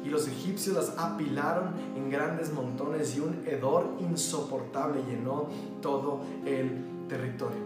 Y 0.03 0.09
los 0.09 0.27
egipcios 0.27 0.75
las 0.75 0.99
apilaron 0.99 1.71
en 1.95 2.11
grandes 2.11 2.53
montones 2.53 3.15
y 3.15 3.21
un 3.21 3.43
hedor 3.47 3.97
insoportable 3.99 5.01
llenó 5.09 5.49
todo 5.81 6.21
el 6.45 7.07
territorio. 7.09 7.64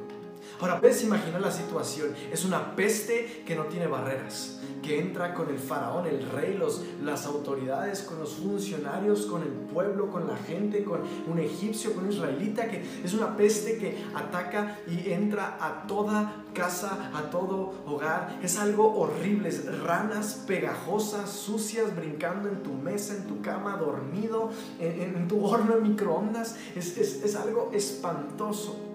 Ahora, 0.62 0.78
ves 0.78 1.04
imaginar 1.04 1.40
la 1.40 1.52
situación. 1.52 2.14
Es 2.34 2.44
una 2.44 2.76
peste 2.76 3.44
que 3.46 3.56
no 3.56 3.64
tiene 3.66 3.88
barreras, 3.88 4.60
que 4.84 5.00
entra 5.00 5.34
con 5.34 5.50
el 5.50 5.58
faraón, 5.58 6.06
el 6.06 6.30
rey, 6.32 6.58
los, 6.58 6.84
las 7.02 7.26
autoridades, 7.26 8.02
con 8.02 8.20
los 8.20 8.34
funcionarios, 8.34 9.26
con 9.26 9.42
el 9.42 9.52
pueblo, 9.52 10.12
con 10.12 10.28
la 10.28 10.36
gente, 10.36 10.84
con 10.84 11.04
un 11.28 11.40
egipcio, 11.40 11.94
con 11.94 12.04
un 12.04 12.12
israelita, 12.12 12.68
que 12.68 12.84
es 13.02 13.14
una 13.14 13.38
peste 13.38 13.78
que 13.78 14.04
ataca 14.14 14.80
y 14.86 15.12
entra 15.12 15.58
a 15.62 15.88
toda 15.88 16.44
casa, 16.54 17.10
a 17.14 17.30
todo 17.30 17.76
hogar. 17.86 18.38
Es 18.44 18.60
algo 18.60 19.00
horrible, 19.00 19.48
es 19.48 19.80
ranas 19.84 20.44
pegajosas, 20.46 21.30
sucias, 21.30 21.96
brincando 21.96 22.50
en 22.50 22.64
tu 22.64 22.74
mesa, 22.74 23.16
en 23.16 23.28
tu 23.28 23.42
cama, 23.42 23.78
dormido, 23.78 24.50
en, 24.78 25.26
tu 25.30 25.46
horno 25.46 25.76
de 25.76 25.82
microondas. 25.82 26.58
Es, 26.76 26.98
es, 26.98 27.24
es 27.24 27.38
algo 27.38 27.72
espantoso 27.74 28.89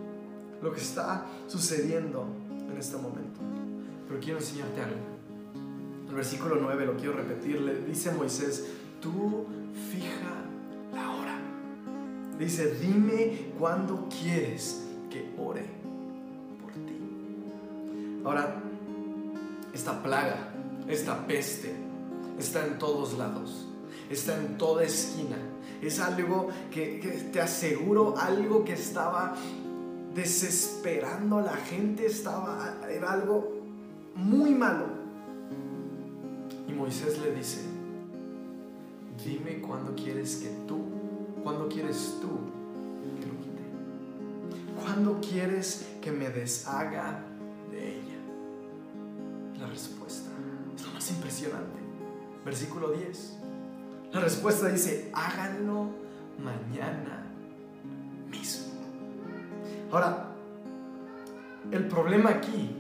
lo 0.65 0.73
que 0.73 0.81
está 0.81 1.27
sucediendo 1.47 2.27
en 2.71 2.79
este 2.79 2.97
momento. 2.97 3.39
Pero 4.09 4.19
quiero 4.19 4.39
enseñarte 4.39 4.81
algo. 4.81 4.97
El 6.09 6.15
versículo 6.15 6.57
9 6.59 6.87
lo 6.87 6.97
quiero 6.97 7.13
repetir. 7.13 7.61
Le 7.61 7.81
dice 7.81 8.11
Moisés, 8.13 8.65
tú 9.01 9.45
fija 9.93 10.33
la 10.95 11.11
hora. 11.11 11.39
Dice, 12.39 12.77
dime 12.81 13.53
cuándo 13.59 14.09
quieres 14.09 14.87
que 15.11 15.35
ore 15.39 15.67
por 16.63 16.73
ti. 16.73 16.99
Ahora, 18.25 18.63
esta 19.75 20.03
plaga, 20.03 20.49
esta 20.89 21.27
peste, 21.27 21.75
está 22.39 22.67
en 22.67 22.79
todos 22.79 23.19
lados. 23.19 23.67
Está 24.09 24.35
en 24.39 24.57
toda 24.57 24.83
esquina. 24.83 25.37
Es 25.83 26.01
algo 26.01 26.49
que, 26.71 27.01
que 27.01 27.11
te 27.11 27.43
aseguro, 27.43 28.15
algo 28.17 28.65
que 28.65 28.73
estaba 28.73 29.35
desesperando 30.15 31.39
a 31.39 31.43
la 31.43 31.57
gente, 31.57 32.07
estaba, 32.07 32.79
era 32.89 33.13
algo 33.13 33.53
muy 34.15 34.55
malo. 34.55 34.87
Y 36.69 36.73
Moisés 36.73 37.19
le 37.19 37.35
dice, 37.35 37.63
dime 39.25 39.61
cuándo 39.61 39.95
quieres 39.95 40.37
que 40.37 40.49
tú, 40.69 40.85
cuándo 41.43 41.69
quieres 41.69 42.19
tú 42.21 42.29
que 43.21 43.27
lo 43.27 43.39
quite. 43.41 44.81
¿Cuándo 44.81 45.21
quieres 45.21 45.87
que 46.01 46.13
me 46.13 46.31
deshaga 46.31 47.21
de 47.71 47.97
ella? 47.97 48.19
La 49.59 49.67
respuesta 49.67 50.31
es 50.77 50.87
lo 50.87 50.93
más 50.93 51.11
impresionante. 51.11 51.79
Versículo 52.45 52.93
10. 52.93 53.39
La 54.13 54.21
respuesta 54.21 54.69
dice, 54.69 55.11
háganlo 55.13 55.89
mañana 56.39 57.27
mismo. 58.31 58.64
Ahora, 59.91 60.29
el 61.71 61.87
problema 61.89 62.31
aquí, 62.31 62.71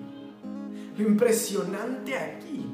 lo 0.96 1.08
impresionante 1.08 2.16
aquí, 2.16 2.66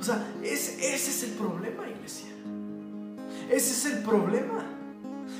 o 0.00 0.02
sea, 0.02 0.32
ese 0.42 0.94
es 0.94 1.22
el 1.24 1.30
problema, 1.30 1.88
iglesia. 1.88 2.28
Ese 3.50 3.70
es 3.72 3.96
el 3.96 4.02
problema. 4.02 4.64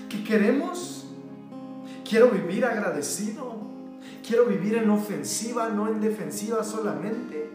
Que 0.09 0.25
queremos, 0.25 1.07
quiero 2.09 2.31
vivir 2.31 2.65
agradecido, 2.65 3.57
quiero 4.27 4.47
vivir 4.47 4.77
en 4.77 4.91
ofensiva, 4.91 5.69
no 5.69 5.89
en 5.89 6.01
defensiva 6.01 6.65
solamente. 6.65 7.51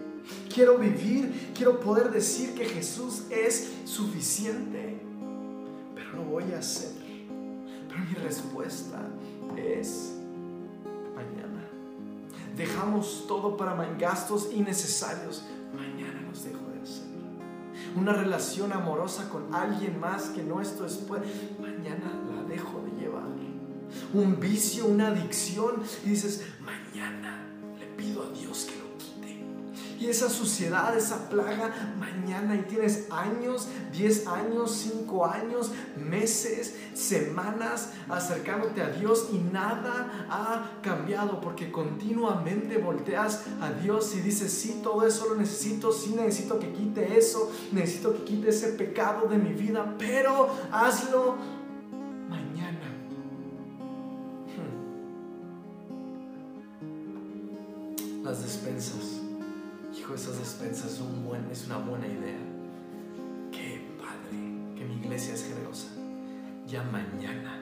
Quiero 0.53 0.77
vivir, 0.77 1.51
quiero 1.53 1.79
poder 1.79 2.11
decir 2.11 2.53
que 2.53 2.65
Jesús 2.65 3.23
es 3.29 3.71
suficiente, 3.83 4.97
pero 5.95 6.13
lo 6.13 6.23
voy 6.23 6.53
a 6.53 6.59
hacer. 6.59 6.91
Pero 7.89 7.99
mi 8.05 8.13
respuesta 8.15 9.01
es 9.57 10.12
dejamos 12.55 13.25
todo 13.27 13.57
para 13.57 13.75
gastos 13.97 14.49
innecesarios, 14.53 15.43
mañana 15.75 16.21
los 16.29 16.43
dejo 16.43 16.61
de 16.73 16.81
hacer. 16.81 17.03
Una 17.95 18.13
relación 18.13 18.71
amorosa 18.71 19.29
con 19.29 19.53
alguien 19.53 19.99
más 19.99 20.29
que 20.29 20.43
nuestro 20.43 20.85
después, 20.85 21.21
mañana 21.59 22.11
la 22.35 22.43
dejo 22.43 22.81
de 22.81 23.01
llevar. 23.01 23.23
Un 24.13 24.39
vicio, 24.39 24.87
una 24.87 25.09
adicción, 25.09 25.75
y 26.03 26.09
dices, 26.09 26.43
mañana 26.61 27.45
le 27.79 27.85
pido 27.95 28.23
a 28.23 28.29
Dios 28.29 28.65
que. 28.65 28.82
Y 29.99 30.07
esa 30.07 30.29
suciedad, 30.29 30.97
esa 30.97 31.29
plaga 31.29 31.93
mañana 31.99 32.55
y 32.55 32.63
tienes 32.63 33.07
años, 33.11 33.67
10 33.91 34.27
años, 34.27 34.71
5 34.71 35.25
años, 35.25 35.71
meses, 35.95 36.75
semanas 36.93 37.91
acercándote 38.09 38.81
a 38.81 38.89
Dios 38.89 39.29
y 39.31 39.37
nada 39.37 40.27
ha 40.29 40.81
cambiado 40.81 41.39
porque 41.41 41.71
continuamente 41.71 42.77
volteas 42.77 43.43
a 43.61 43.71
Dios 43.71 44.15
y 44.15 44.21
dices, 44.21 44.51
sí, 44.51 44.79
todo 44.83 45.05
eso 45.05 45.29
lo 45.29 45.35
necesito, 45.35 45.91
sí 45.91 46.15
necesito 46.15 46.59
que 46.59 46.71
quite 46.73 47.17
eso, 47.17 47.51
necesito 47.71 48.13
que 48.13 48.23
quite 48.23 48.49
ese 48.49 48.69
pecado 48.69 49.27
de 49.27 49.37
mi 49.37 49.53
vida, 49.53 49.95
pero 49.97 50.49
hazlo 50.71 51.35
mañana. 52.29 52.79
Hmm. 54.55 55.03
Las 58.23 58.43
despensas. 58.43 59.22
Esas 60.13 60.37
despensas 60.37 61.01
es 61.51 61.65
una 61.65 61.77
buena 61.79 62.05
idea. 62.05 62.37
Qué 63.51 63.81
padre 63.97 64.75
que 64.75 64.85
mi 64.85 64.97
iglesia 64.97 65.33
es 65.33 65.43
generosa. 65.43 65.87
Ya 66.67 66.83
mañana 66.83 67.59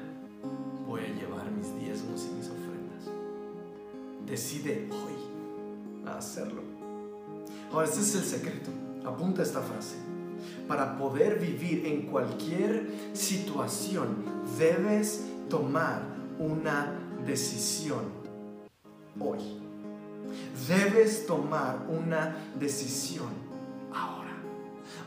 voy 0.85 1.01
a 1.01 1.07
llevar 1.07 1.49
mis 1.49 1.73
diezmos 1.79 2.25
y 2.25 2.35
mis 2.35 2.47
ofrendas. 2.47 3.05
Decide 4.25 4.89
hoy 4.91 6.09
hacerlo. 6.09 6.61
Ahora, 7.71 7.87
este 7.87 8.01
es 8.01 8.15
el 8.15 8.23
secreto. 8.23 8.69
Apunta 9.05 9.43
esta 9.43 9.61
frase. 9.61 9.95
Para 10.67 10.97
poder 10.97 11.39
vivir 11.39 11.85
en 11.85 12.07
cualquier 12.07 12.91
situación, 13.13 14.25
debes 14.59 15.25
tomar 15.49 16.01
una 16.37 16.99
decisión 17.25 18.03
hoy. 19.21 19.39
Debes 20.67 21.25
tomar 21.25 21.85
una 21.89 22.35
decisión 22.59 23.29
ahora. 23.93 24.31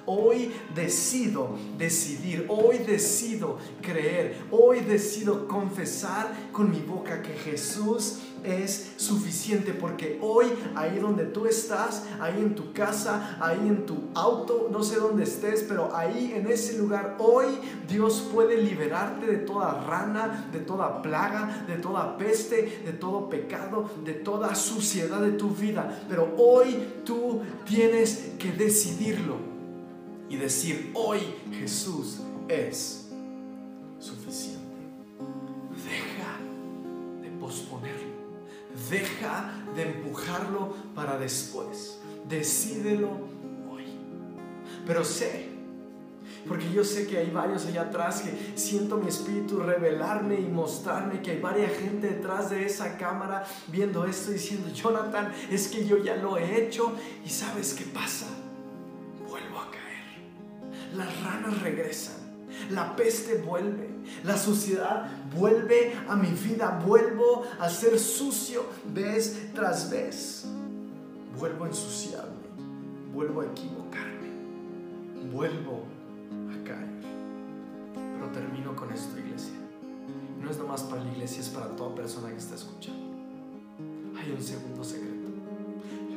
Hoy 0.06 0.52
decido 0.74 1.56
decidir, 1.78 2.46
hoy 2.48 2.78
decido 2.78 3.58
creer, 3.80 4.36
hoy 4.50 4.80
decido 4.80 5.48
confesar 5.48 6.34
con 6.52 6.70
mi 6.70 6.80
boca 6.80 7.22
que 7.22 7.32
Jesús 7.32 8.18
es 8.44 8.92
suficiente 8.96 9.72
porque 9.72 10.18
hoy 10.22 10.46
ahí 10.74 10.98
donde 10.98 11.24
tú 11.24 11.46
estás, 11.46 12.04
ahí 12.20 12.38
en 12.38 12.54
tu 12.54 12.72
casa, 12.72 13.38
ahí 13.40 13.58
en 13.66 13.86
tu 13.86 13.96
auto, 14.14 14.68
no 14.70 14.82
sé 14.82 14.96
dónde 14.96 15.24
estés, 15.24 15.64
pero 15.66 15.94
ahí 15.94 16.32
en 16.34 16.46
ese 16.46 16.78
lugar, 16.78 17.16
hoy 17.18 17.46
Dios 17.88 18.28
puede 18.32 18.58
liberarte 18.58 19.26
de 19.26 19.38
toda 19.38 19.84
rana, 19.84 20.48
de 20.52 20.60
toda 20.60 21.02
plaga, 21.02 21.64
de 21.66 21.76
toda 21.76 22.16
peste, 22.16 22.82
de 22.84 22.92
todo 22.92 23.28
pecado, 23.28 23.90
de 24.04 24.12
toda 24.12 24.54
suciedad 24.54 25.20
de 25.20 25.32
tu 25.32 25.50
vida. 25.50 26.04
Pero 26.08 26.34
hoy 26.36 26.86
tú 27.04 27.40
tienes 27.64 28.32
que 28.38 28.52
decidirlo 28.52 29.36
y 30.28 30.36
decir, 30.36 30.90
hoy 30.94 31.20
Jesús 31.52 32.20
es 32.48 33.08
suficiente. 33.98 34.60
Deja 35.84 36.38
de 37.22 37.30
posponerlo. 37.38 38.03
Deja 38.90 39.52
de 39.74 39.82
empujarlo 39.82 40.74
para 40.94 41.18
después. 41.18 41.98
Decídelo 42.28 43.10
hoy. 43.70 43.84
Pero 44.86 45.04
sé, 45.04 45.54
porque 46.46 46.70
yo 46.70 46.84
sé 46.84 47.06
que 47.06 47.18
hay 47.18 47.30
varios 47.30 47.66
allá 47.66 47.82
atrás 47.82 48.22
que 48.22 48.58
siento 48.58 48.98
mi 48.98 49.08
espíritu 49.08 49.60
revelarme 49.60 50.38
y 50.40 50.46
mostrarme 50.46 51.22
que 51.22 51.32
hay 51.32 51.40
varias 51.40 51.72
gente 51.72 52.08
detrás 52.08 52.50
de 52.50 52.66
esa 52.66 52.98
cámara 52.98 53.46
viendo 53.68 54.04
esto 54.04 54.30
diciendo, 54.30 54.68
Jonathan, 54.68 55.32
es 55.50 55.68
que 55.68 55.86
yo 55.86 55.98
ya 55.98 56.16
lo 56.16 56.36
he 56.36 56.62
hecho 56.62 56.92
y 57.24 57.30
sabes 57.30 57.74
qué 57.74 57.84
pasa. 57.84 58.26
Vuelvo 59.26 59.58
a 59.60 59.70
caer. 59.70 60.94
Las 60.94 61.22
ranas 61.22 61.62
regresan. 61.62 62.23
La 62.70 62.96
peste 62.96 63.42
vuelve, 63.42 63.88
la 64.24 64.38
suciedad 64.38 65.06
vuelve 65.36 65.94
a 66.08 66.16
mi 66.16 66.30
vida, 66.30 66.82
vuelvo 66.84 67.44
a 67.58 67.68
ser 67.68 67.98
sucio 67.98 68.64
vez 68.92 69.52
tras 69.54 69.90
vez. 69.90 70.46
Vuelvo 71.38 71.64
a 71.64 71.68
ensuciarme, 71.68 72.44
vuelvo 73.12 73.40
a 73.40 73.46
equivocarme, 73.46 74.28
vuelvo 75.32 75.84
a 76.48 76.64
caer. 76.64 77.02
Pero 77.94 78.30
termino 78.32 78.74
con 78.76 78.92
esto, 78.92 79.18
iglesia. 79.18 79.54
No 80.40 80.50
es 80.50 80.58
nomás 80.58 80.82
para 80.82 81.02
la 81.02 81.10
iglesia, 81.10 81.40
es 81.40 81.48
para 81.48 81.68
toda 81.74 81.94
persona 81.94 82.28
que 82.28 82.36
está 82.36 82.54
escuchando. 82.54 83.16
Hay 84.16 84.30
un 84.30 84.42
segundo 84.42 84.84
secreto. 84.84 85.28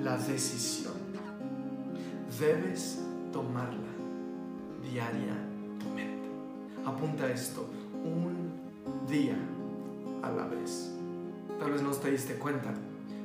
La 0.03 0.17
decisión. 0.17 0.93
Debes 2.39 2.99
tomarla 3.31 3.89
diariamente 4.83 5.46
apunta 6.87 7.29
esto, 7.29 7.65
un 8.03 8.51
día 9.09 9.35
a 10.23 10.31
la 10.31 10.45
vez. 10.45 10.91
Tal 11.59 11.71
vez 11.71 11.81
no 11.81 11.91
te 11.91 12.11
diste 12.11 12.35
cuenta, 12.35 12.73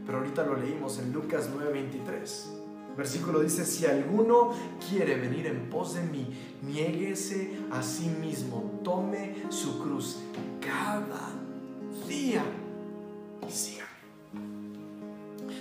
pero 0.04 0.18
ahorita 0.18 0.44
lo 0.44 0.56
leímos 0.56 0.98
en 0.98 1.12
Lucas 1.12 1.50
9:23. 1.54 2.58
Versículo 2.96 3.40
dice, 3.40 3.64
si 3.64 3.86
alguno 3.86 4.50
quiere 4.90 5.16
venir 5.16 5.46
en 5.46 5.70
pos 5.70 5.94
de 5.94 6.02
mí, 6.02 6.26
niéguese 6.62 7.56
a 7.70 7.82
sí 7.82 8.08
mismo, 8.08 8.80
tome 8.84 9.44
su 9.48 9.78
cruz 9.78 10.18
cada 10.60 11.30
día 12.06 12.44
y 13.48 13.50
sígame. 13.50 13.88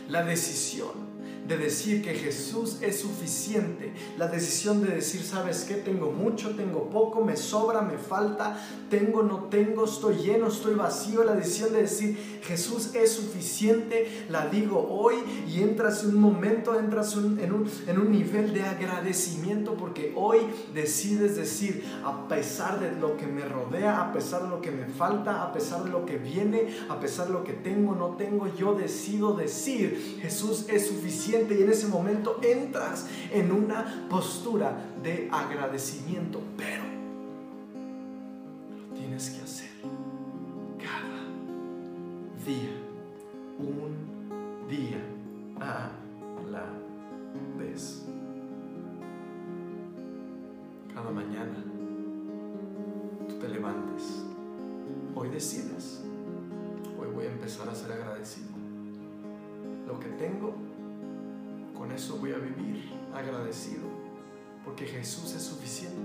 La 0.10 0.24
decisión 0.24 1.11
de 1.48 1.58
decir 1.58 2.04
que 2.04 2.14
Jesús 2.14 2.78
es 2.82 3.00
suficiente, 3.00 3.92
la 4.18 4.28
decisión 4.28 4.82
de 4.84 4.96
decir, 4.96 5.24
sabes 5.24 5.64
que 5.64 5.74
tengo 5.76 6.12
mucho, 6.12 6.52
tengo 6.56 6.90
poco, 6.90 7.24
me 7.24 7.36
sobra, 7.36 7.82
me 7.82 7.98
falta, 7.98 8.58
tengo, 8.90 9.24
no 9.24 9.46
tengo, 9.46 9.86
estoy 9.86 10.18
lleno, 10.18 10.48
estoy 10.48 10.76
vacío, 10.76 11.24
la 11.24 11.34
decisión 11.34 11.74
de 11.74 11.82
decir 11.82 12.18
Jesús 12.44 12.94
es 12.94 13.14
suficiente, 13.14 14.26
la 14.30 14.48
digo 14.48 14.88
hoy 14.90 15.16
y 15.48 15.62
entras 15.62 16.04
en 16.04 16.16
un 16.16 16.22
momento, 16.22 16.80
entras 16.80 17.16
en, 17.16 17.52
un, 17.52 17.70
en 17.88 18.00
un 18.00 18.12
nivel 18.12 18.54
de 18.54 18.64
agradecimiento 18.64 19.76
porque 19.76 20.14
hoy 20.16 20.40
decides 20.74 21.36
decir, 21.36 21.84
a 22.04 22.28
pesar 22.28 22.80
de 22.80 22.92
lo 23.00 23.18
que 23.18 23.26
me 23.26 23.46
rodea, 23.46 24.02
a 24.02 24.14
pesar 24.14 24.44
de 24.44 24.50
lo 24.50 24.62
que 24.62 24.72
me 24.72 24.86
falta, 24.86 25.44
a 25.44 25.52
pesar 25.52 25.84
de 25.84 25.90
lo 25.90 26.06
que 26.06 26.18
viene, 26.18 26.68
a 26.88 27.00
pesar 27.00 27.28
de 27.28 27.34
lo 27.34 27.44
que 27.44 27.54
tengo, 27.54 27.96
no 27.96 28.16
tengo, 28.16 28.48
yo 28.56 28.76
decido 28.76 29.34
decir 29.34 30.20
Jesús 30.22 30.66
es 30.70 30.88
suficiente 30.88 31.31
y 31.32 31.64
en 31.64 31.70
ese 31.70 31.88
momento 31.88 32.40
entras 32.44 33.08
en 33.32 33.52
una 33.52 34.06
postura 34.10 34.86
de 35.02 35.30
agradecimiento, 35.32 36.42
pero 36.58 36.84
lo 38.78 38.96
tienes 38.96 39.30
que 39.30 39.42
hacer 39.42 39.70
cada 40.78 41.24
día, 42.46 42.74
un 43.60 44.68
día 44.68 44.98
a 45.62 45.92
la 46.52 46.66
vez. 47.58 48.04
Cada 50.94 51.12
mañana 51.12 51.64
tú 53.30 53.36
te 53.36 53.48
levantes, 53.48 54.24
hoy 55.16 55.30
decides, 55.30 56.02
hoy 57.00 57.08
voy 57.14 57.26
a 57.28 57.32
empezar 57.32 57.70
a 57.70 57.76
ser 57.76 57.94
agradecido. 57.94 58.50
Lo 59.88 59.98
que 60.00 60.10
tengo 60.10 60.71
con 61.82 61.92
eso 61.92 62.18
voy 62.18 62.32
a 62.32 62.38
vivir 62.38 62.92
agradecido, 63.12 63.82
porque 64.64 64.86
Jesús 64.86 65.34
es 65.34 65.42
suficiente. 65.42 65.98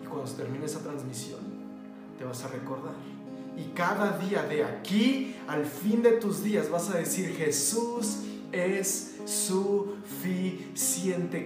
Y 0.00 0.06
cuando 0.06 0.28
se 0.28 0.36
termine 0.36 0.64
esa 0.64 0.78
transmisión, 0.78 1.40
te 2.16 2.24
vas 2.24 2.44
a 2.44 2.48
recordar. 2.48 2.94
Y 3.56 3.72
cada 3.74 4.16
día 4.16 4.44
de 4.44 4.62
aquí 4.62 5.34
al 5.48 5.66
fin 5.66 6.04
de 6.04 6.12
tus 6.12 6.44
días 6.44 6.70
vas 6.70 6.88
a 6.88 6.98
decir, 6.98 7.34
Jesús 7.34 8.18
es 8.52 9.16
suficiente. 9.24 9.99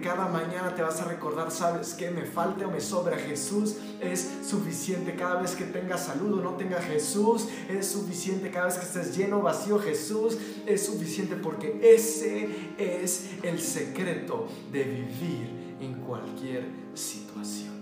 Cada 0.05 0.29
mañana 0.29 0.75
te 0.75 0.83
vas 0.83 1.01
a 1.01 1.07
recordar, 1.07 1.51
¿sabes 1.51 1.95
que 1.95 2.11
Me 2.11 2.25
falta 2.25 2.67
o 2.67 2.71
me 2.71 2.81
sobra. 2.81 3.17
Jesús 3.17 3.77
es 4.01 4.29
suficiente. 4.47 5.15
Cada 5.17 5.41
vez 5.41 5.55
que 5.57 5.65
tengas 5.65 6.05
salud 6.05 6.39
o 6.39 6.43
no 6.43 6.53
tengas 6.57 6.85
Jesús 6.85 7.49
es 7.69 7.87
suficiente. 7.87 8.51
Cada 8.51 8.67
vez 8.67 8.77
que 8.77 8.85
estés 8.85 9.17
lleno 9.17 9.39
o 9.39 9.43
vacío, 9.43 9.79
Jesús 9.79 10.37
es 10.67 10.85
suficiente 10.85 11.37
porque 11.37 11.81
ese 11.83 12.49
es 12.77 13.31
el 13.43 13.61
secreto 13.61 14.47
de 14.71 14.85
vivir 14.85 15.77
en 15.81 15.95
cualquier 16.03 16.67
situación. 16.93 17.73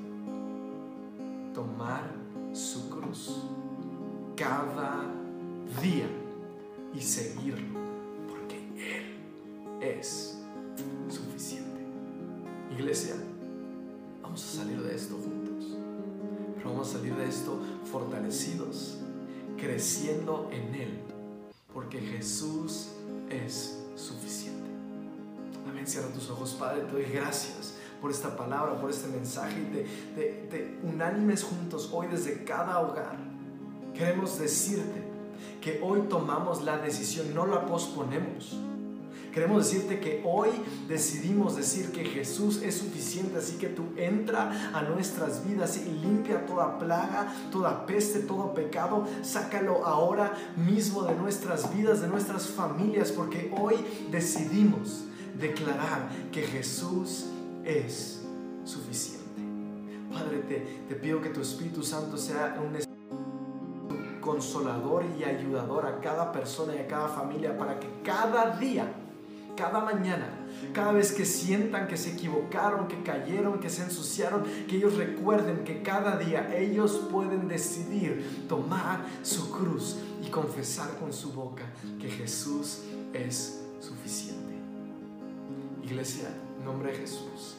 Tomar 1.53 2.05
su 2.53 2.89
cruz 2.89 3.43
cada 4.37 5.05
día 5.83 6.07
y 6.95 7.01
seguirlo 7.01 7.80
porque 8.28 8.57
Él 8.76 9.80
es 9.80 10.32
salir 16.93 17.14
de 17.16 17.28
esto 17.28 17.59
fortalecidos, 17.90 18.99
creciendo 19.57 20.51
en 20.53 20.74
Él, 20.74 20.99
porque 21.72 22.01
Jesús 22.01 22.88
es 23.30 23.78
suficiente. 23.97 24.70
Amén. 25.68 25.86
Cierra 25.86 26.09
tus 26.09 26.28
ojos, 26.30 26.53
Padre. 26.59 26.82
Te 26.82 26.93
doy 26.93 27.05
gracias 27.05 27.74
por 28.01 28.11
esta 28.11 28.36
palabra, 28.36 28.80
por 28.80 28.90
este 28.90 29.09
mensaje 29.09 29.61
y 29.61 29.64
te, 29.72 29.82
te, 30.14 30.47
te 30.51 30.78
unánimes 30.82 31.45
juntos 31.45 31.90
hoy 31.93 32.09
desde 32.09 32.45
cada 32.45 32.80
hogar. 32.80 33.16
Queremos 33.95 34.38
decirte 34.38 35.03
que 35.61 35.80
hoy 35.82 36.03
tomamos 36.09 36.62
la 36.62 36.78
decisión, 36.78 37.34
no 37.34 37.47
la 37.47 37.66
posponemos. 37.66 38.57
Queremos 39.33 39.64
decirte 39.64 39.99
que 39.99 40.22
hoy 40.26 40.51
decidimos 40.87 41.57
decir 41.57 41.91
que 41.91 42.05
Jesús 42.05 42.61
es 42.62 42.76
suficiente, 42.76 43.39
así 43.39 43.57
que 43.57 43.68
tú 43.68 43.85
entra 43.97 44.70
a 44.74 44.83
nuestras 44.83 45.47
vidas 45.47 45.78
y 45.78 45.89
limpia 45.89 46.45
toda 46.45 46.78
plaga, 46.78 47.33
toda 47.51 47.87
peste, 47.87 48.20
todo 48.20 48.53
pecado, 48.53 49.07
sácalo 49.22 49.87
ahora 49.87 50.35
mismo 50.57 51.05
de 51.05 51.14
nuestras 51.14 51.74
vidas, 51.74 52.03
de 52.03 52.09
nuestras 52.09 52.47
familias, 52.47 53.11
porque 53.11 53.51
hoy 53.59 53.76
decidimos 54.11 55.05
declarar 55.41 56.11
que 56.30 56.43
Jesús 56.43 57.24
es 57.64 58.22
suficiente. 58.64 59.22
Padre, 60.12 60.41
te, 60.41 60.85
te 60.91 60.95
pido 60.95 61.22
que 61.22 61.30
tu 61.30 61.41
Espíritu 61.41 61.83
Santo 61.83 62.18
sea 62.18 62.61
un 62.62 62.76
consolador 64.20 65.05
y 65.18 65.24
ayudador 65.24 65.87
a 65.87 66.01
cada 66.01 66.30
persona 66.33 66.76
y 66.76 66.80
a 66.80 66.87
cada 66.87 67.09
familia 67.09 67.57
para 67.57 67.80
que 67.80 67.89
cada 68.05 68.57
día 68.59 68.93
cada 69.57 69.80
mañana, 69.80 70.28
cada 70.72 70.92
vez 70.92 71.12
que 71.12 71.24
sientan 71.24 71.88
que 71.88 71.96
se 71.96 72.12
equivocaron, 72.12 72.88
que 72.88 73.03
cayeron, 73.03 73.61
que 73.61 73.70
se 73.70 73.82
ensuciaron, 73.82 74.44
que 74.68 74.76
ellos 74.76 74.96
recuerden 74.96 75.64
que 75.64 75.82
cada 75.82 76.16
día 76.16 76.55
ellos 76.57 77.09
pueden 77.11 77.48
decidir 77.48 78.46
tomar 78.48 79.05
su 79.22 79.50
cruz 79.50 79.98
y 80.22 80.30
confesar 80.30 80.96
con 80.98 81.12
su 81.12 81.32
boca 81.32 81.64
que 82.00 82.09
Jesús 82.09 82.82
es 83.12 83.62
suficiente. 83.80 84.53
Iglesia, 85.82 86.28
nombre 86.64 86.92
de 86.92 86.98
Jesús. 86.98 87.57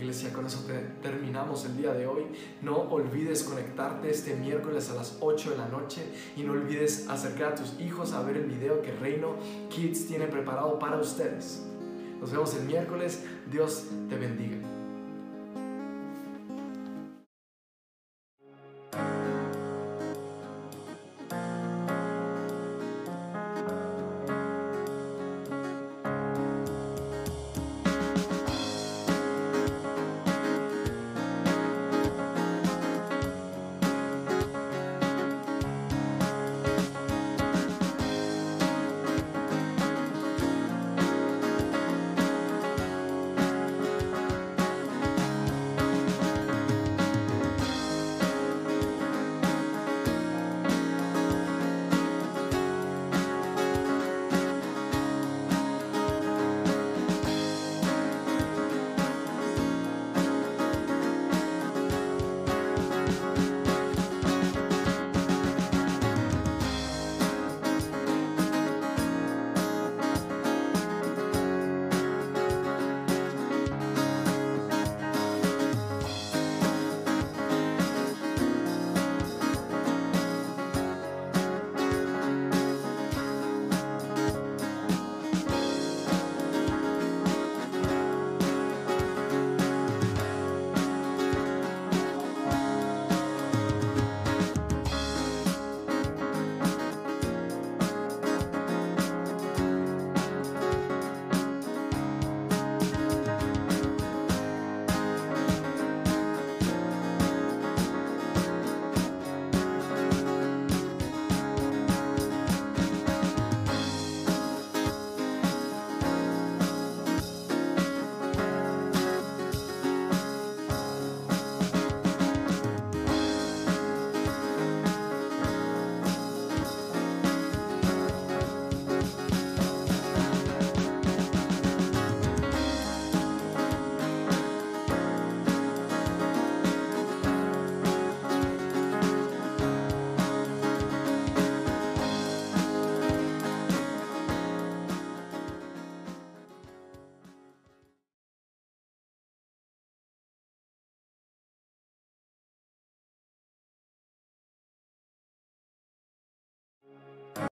Iglesia, 0.00 0.32
con 0.32 0.46
eso 0.46 0.64
terminamos 1.02 1.66
el 1.66 1.76
día 1.76 1.92
de 1.92 2.06
hoy. 2.06 2.24
No 2.62 2.78
olvides 2.90 3.42
conectarte 3.42 4.10
este 4.10 4.34
miércoles 4.34 4.88
a 4.88 4.94
las 4.94 5.18
8 5.20 5.50
de 5.50 5.56
la 5.58 5.68
noche 5.68 6.02
y 6.36 6.42
no 6.42 6.52
olvides 6.52 7.06
acercar 7.08 7.52
a 7.52 7.54
tus 7.54 7.78
hijos 7.78 8.14
a 8.14 8.22
ver 8.22 8.38
el 8.38 8.46
video 8.46 8.80
que 8.80 8.92
Reino 8.92 9.36
Kids 9.68 10.06
tiene 10.06 10.26
preparado 10.26 10.78
para 10.78 10.96
ustedes. 10.96 11.62
Nos 12.18 12.32
vemos 12.32 12.54
el 12.54 12.64
miércoles. 12.64 13.24
Dios 13.50 13.84
te 14.08 14.16
bendiga. 14.16 14.69